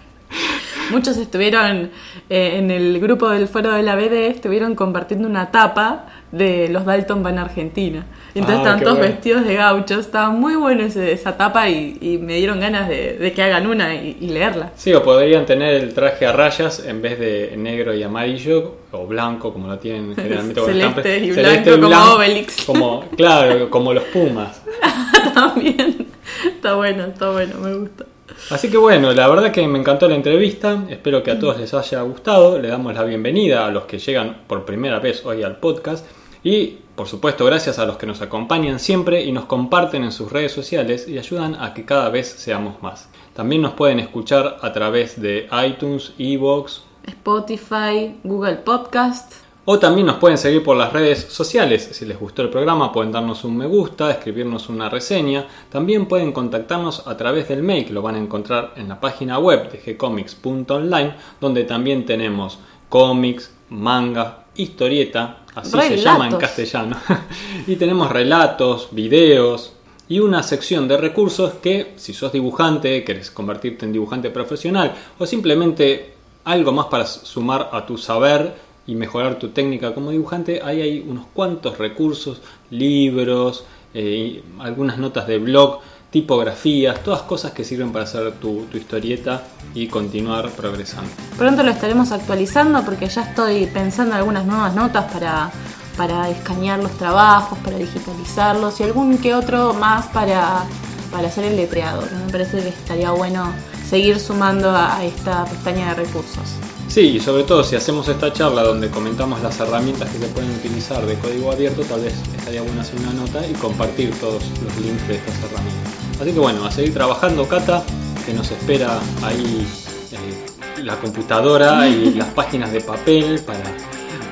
Muchos 0.94 1.16
estuvieron 1.16 1.90
eh, 2.30 2.54
en 2.56 2.70
el 2.70 3.00
grupo 3.00 3.28
del 3.28 3.48
foro 3.48 3.72
de 3.72 3.82
la 3.82 3.96
BD, 3.96 4.28
estuvieron 4.28 4.74
compartiendo 4.76 5.26
una 5.28 5.50
tapa 5.50 6.06
de 6.30 6.68
los 6.68 6.84
Dalton 6.84 7.22
van 7.22 7.38
a 7.38 7.42
Argentina. 7.42 8.06
Y 8.34 8.38
entonces 8.40 8.58
Ah, 8.58 8.62
estaban 8.62 8.80
todos 8.82 8.98
bueno. 8.98 9.12
vestidos 9.12 9.44
de 9.44 9.54
gauchos, 9.54 9.98
estaba 10.06 10.30
muy 10.30 10.54
bueno 10.56 10.82
ese- 10.84 11.12
esa 11.12 11.36
tapa 11.36 11.68
y, 11.68 11.98
y 12.00 12.18
me 12.18 12.34
dieron 12.36 12.58
ganas 12.60 12.88
de, 12.88 13.14
de 13.18 13.32
que 13.32 13.42
hagan 13.42 13.66
una 13.66 13.94
y, 13.94 14.16
y 14.20 14.28
leerla. 14.28 14.70
Sí, 14.76 14.92
o 14.92 15.02
podrían 15.02 15.46
tener 15.46 15.74
el 15.74 15.94
traje 15.94 16.26
a 16.26 16.32
rayas 16.32 16.84
en 16.84 17.02
vez 17.02 17.18
de 17.20 17.54
negro 17.56 17.92
y 17.94 18.02
amarillo, 18.02 18.76
o 18.92 19.06
blanco, 19.06 19.52
como 19.52 19.68
lo 19.68 19.78
tienen 19.78 20.12
generalmente. 20.16 20.60
están 20.60 20.74
Celeste 20.74 21.02
pre- 21.02 21.18
y 21.26 21.32
celeste 21.32 21.70
blanco 21.76 21.90
como 21.96 22.14
Obelix. 22.14 22.64
Como, 22.66 23.04
claro, 23.16 23.68
como 23.70 23.92
los 23.94 24.04
Pumas. 24.04 24.60
También 25.34 26.06
está 26.44 26.74
bueno, 26.74 27.04
está 27.04 27.30
bueno, 27.30 27.54
me 27.60 27.74
gusta. 27.74 28.04
Así 28.50 28.70
que 28.70 28.76
bueno, 28.76 29.12
la 29.12 29.28
verdad 29.28 29.50
que 29.50 29.66
me 29.66 29.78
encantó 29.78 30.08
la 30.08 30.14
entrevista, 30.14 30.84
espero 30.88 31.22
que 31.22 31.30
a 31.30 31.38
todos 31.38 31.58
les 31.58 31.72
haya 31.72 32.02
gustado, 32.02 32.58
le 32.58 32.68
damos 32.68 32.94
la 32.94 33.04
bienvenida 33.04 33.66
a 33.66 33.70
los 33.70 33.84
que 33.84 33.98
llegan 33.98 34.42
por 34.46 34.64
primera 34.64 34.98
vez 34.98 35.24
hoy 35.24 35.42
al 35.42 35.56
podcast 35.56 36.06
y 36.42 36.78
por 36.94 37.08
supuesto 37.08 37.44
gracias 37.44 37.78
a 37.78 37.86
los 37.86 37.96
que 37.96 38.06
nos 38.06 38.22
acompañan 38.22 38.78
siempre 38.78 39.22
y 39.24 39.32
nos 39.32 39.46
comparten 39.46 40.04
en 40.04 40.12
sus 40.12 40.30
redes 40.30 40.52
sociales 40.52 41.08
y 41.08 41.18
ayudan 41.18 41.54
a 41.54 41.74
que 41.74 41.84
cada 41.84 42.10
vez 42.10 42.28
seamos 42.28 42.82
más. 42.82 43.08
También 43.34 43.62
nos 43.62 43.72
pueden 43.72 43.98
escuchar 43.98 44.58
a 44.60 44.72
través 44.72 45.20
de 45.20 45.48
iTunes, 45.66 46.12
Evox, 46.18 46.82
Spotify, 47.06 48.16
Google 48.22 48.56
Podcast. 48.56 49.43
O 49.66 49.78
también 49.78 50.06
nos 50.06 50.16
pueden 50.16 50.36
seguir 50.36 50.62
por 50.62 50.76
las 50.76 50.92
redes 50.92 51.20
sociales. 51.20 51.88
Si 51.92 52.04
les 52.04 52.20
gustó 52.20 52.42
el 52.42 52.50
programa 52.50 52.92
pueden 52.92 53.12
darnos 53.12 53.44
un 53.44 53.56
me 53.56 53.66
gusta, 53.66 54.10
escribirnos 54.10 54.68
una 54.68 54.90
reseña. 54.90 55.46
También 55.70 56.06
pueden 56.06 56.32
contactarnos 56.32 57.06
a 57.06 57.16
través 57.16 57.48
del 57.48 57.62
mail 57.62 57.86
que 57.86 57.94
lo 57.94 58.02
van 58.02 58.16
a 58.16 58.18
encontrar 58.18 58.74
en 58.76 58.88
la 58.90 59.00
página 59.00 59.38
web 59.38 59.72
de 59.72 59.94
gcomics.online 59.94 61.14
donde 61.40 61.64
también 61.64 62.04
tenemos 62.04 62.58
cómics, 62.90 63.54
manga, 63.70 64.44
historieta, 64.54 65.38
así 65.54 65.80
se 65.80 65.96
llama 65.96 66.28
en 66.28 66.36
castellano. 66.36 66.96
y 67.66 67.76
tenemos 67.76 68.10
relatos, 68.10 68.88
videos 68.90 69.72
y 70.08 70.20
una 70.20 70.42
sección 70.42 70.86
de 70.86 70.98
recursos 70.98 71.54
que 71.54 71.94
si 71.96 72.12
sos 72.12 72.32
dibujante, 72.32 73.02
querés 73.02 73.30
convertirte 73.30 73.86
en 73.86 73.92
dibujante 73.92 74.28
profesional 74.28 74.94
o 75.18 75.24
simplemente 75.24 76.12
algo 76.44 76.72
más 76.72 76.86
para 76.86 77.06
sumar 77.06 77.70
a 77.72 77.86
tu 77.86 77.96
saber 77.96 78.63
y 78.86 78.94
mejorar 78.94 79.38
tu 79.38 79.48
técnica 79.48 79.94
como 79.94 80.10
dibujante, 80.10 80.60
ahí 80.62 80.80
hay 80.82 81.06
unos 81.08 81.26
cuantos 81.32 81.78
recursos, 81.78 82.42
libros, 82.70 83.64
eh, 83.94 84.42
algunas 84.58 84.98
notas 84.98 85.26
de 85.26 85.38
blog, 85.38 85.80
tipografías, 86.10 87.02
todas 87.02 87.22
cosas 87.22 87.52
que 87.52 87.64
sirven 87.64 87.90
para 87.90 88.04
hacer 88.04 88.32
tu, 88.34 88.66
historieta 88.72 89.42
y 89.74 89.88
continuar 89.88 90.50
progresando. 90.50 91.10
Pronto 91.36 91.62
lo 91.62 91.70
estaremos 91.70 92.12
actualizando 92.12 92.84
porque 92.84 93.08
ya 93.08 93.22
estoy 93.22 93.66
pensando 93.66 94.12
en 94.12 94.18
algunas 94.18 94.46
nuevas 94.46 94.74
notas 94.74 95.10
para, 95.12 95.50
para 95.96 96.28
escanear 96.30 96.80
los 96.80 96.92
trabajos, 96.92 97.58
para 97.58 97.78
digitalizarlos 97.78 98.78
y 98.78 98.84
algún 98.84 99.18
que 99.18 99.34
otro 99.34 99.74
más 99.74 100.06
para, 100.06 100.64
para 101.10 101.26
hacer 101.26 101.46
el 101.46 101.56
letreado. 101.56 102.02
Me 102.26 102.30
parece 102.30 102.62
que 102.62 102.68
estaría 102.68 103.10
bueno 103.10 103.52
seguir 103.88 104.20
sumando 104.20 104.70
a, 104.70 104.98
a 104.98 105.04
esta 105.04 105.44
pestaña 105.46 105.88
de 105.88 106.04
recursos. 106.04 106.73
Sí, 106.94 107.16
y 107.16 107.18
sobre 107.18 107.42
todo 107.42 107.64
si 107.64 107.74
hacemos 107.74 108.06
esta 108.06 108.32
charla 108.32 108.62
donde 108.62 108.88
comentamos 108.88 109.42
las 109.42 109.58
herramientas 109.58 110.08
que 110.10 110.18
se 110.20 110.26
pueden 110.28 110.48
utilizar 110.52 111.04
de 111.04 111.16
código 111.16 111.50
abierto, 111.50 111.82
tal 111.82 112.02
vez 112.02 112.14
estaría 112.38 112.62
bueno 112.62 112.80
hacer 112.80 113.00
una 113.00 113.12
nota 113.14 113.44
y 113.44 113.52
compartir 113.54 114.16
todos 114.20 114.44
los 114.62 114.76
links 114.76 115.08
de 115.08 115.16
estas 115.16 115.34
herramientas. 115.38 115.92
Así 116.20 116.30
que 116.30 116.38
bueno, 116.38 116.64
a 116.64 116.70
seguir 116.70 116.94
trabajando, 116.94 117.48
Cata, 117.48 117.82
que 118.24 118.32
nos 118.32 118.48
espera 118.48 119.00
ahí 119.24 119.66
eh, 120.12 120.82
la 120.84 120.94
computadora 121.00 121.88
y 121.88 122.14
las 122.14 122.28
páginas 122.28 122.70
de 122.70 122.80
papel 122.80 123.40
para, 123.40 123.64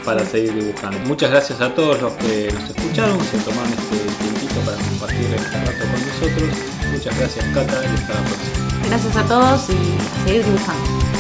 para 0.05 0.25
seguir 0.25 0.55
dibujando. 0.55 1.01
Muchas 1.01 1.33
gracias 1.33 1.61
a 1.61 1.75
todos 1.75 2.01
los 2.01 2.13
que 2.13 2.49
nos 2.55 2.71
escucharon, 2.71 3.19
se 3.25 3.39
tomaron 3.39 3.73
este 3.73 3.97
tiempito 4.23 4.61
para 4.65 4.77
compartir 4.77 5.35
este 5.35 5.59
rato 5.59 5.81
con 5.81 6.31
nosotros. 6.31 6.59
Muchas 6.93 7.19
gracias, 7.19 7.45
Cata, 7.47 7.83
y 7.83 7.93
hasta 7.93 8.15
la 8.15 8.21
próxima. 8.21 8.87
Gracias 8.87 9.17
a 9.17 9.25
todos 9.25 9.69
y 9.69 10.23
a 10.23 10.25
seguir 10.27 10.45
dibujando. 10.45 11.12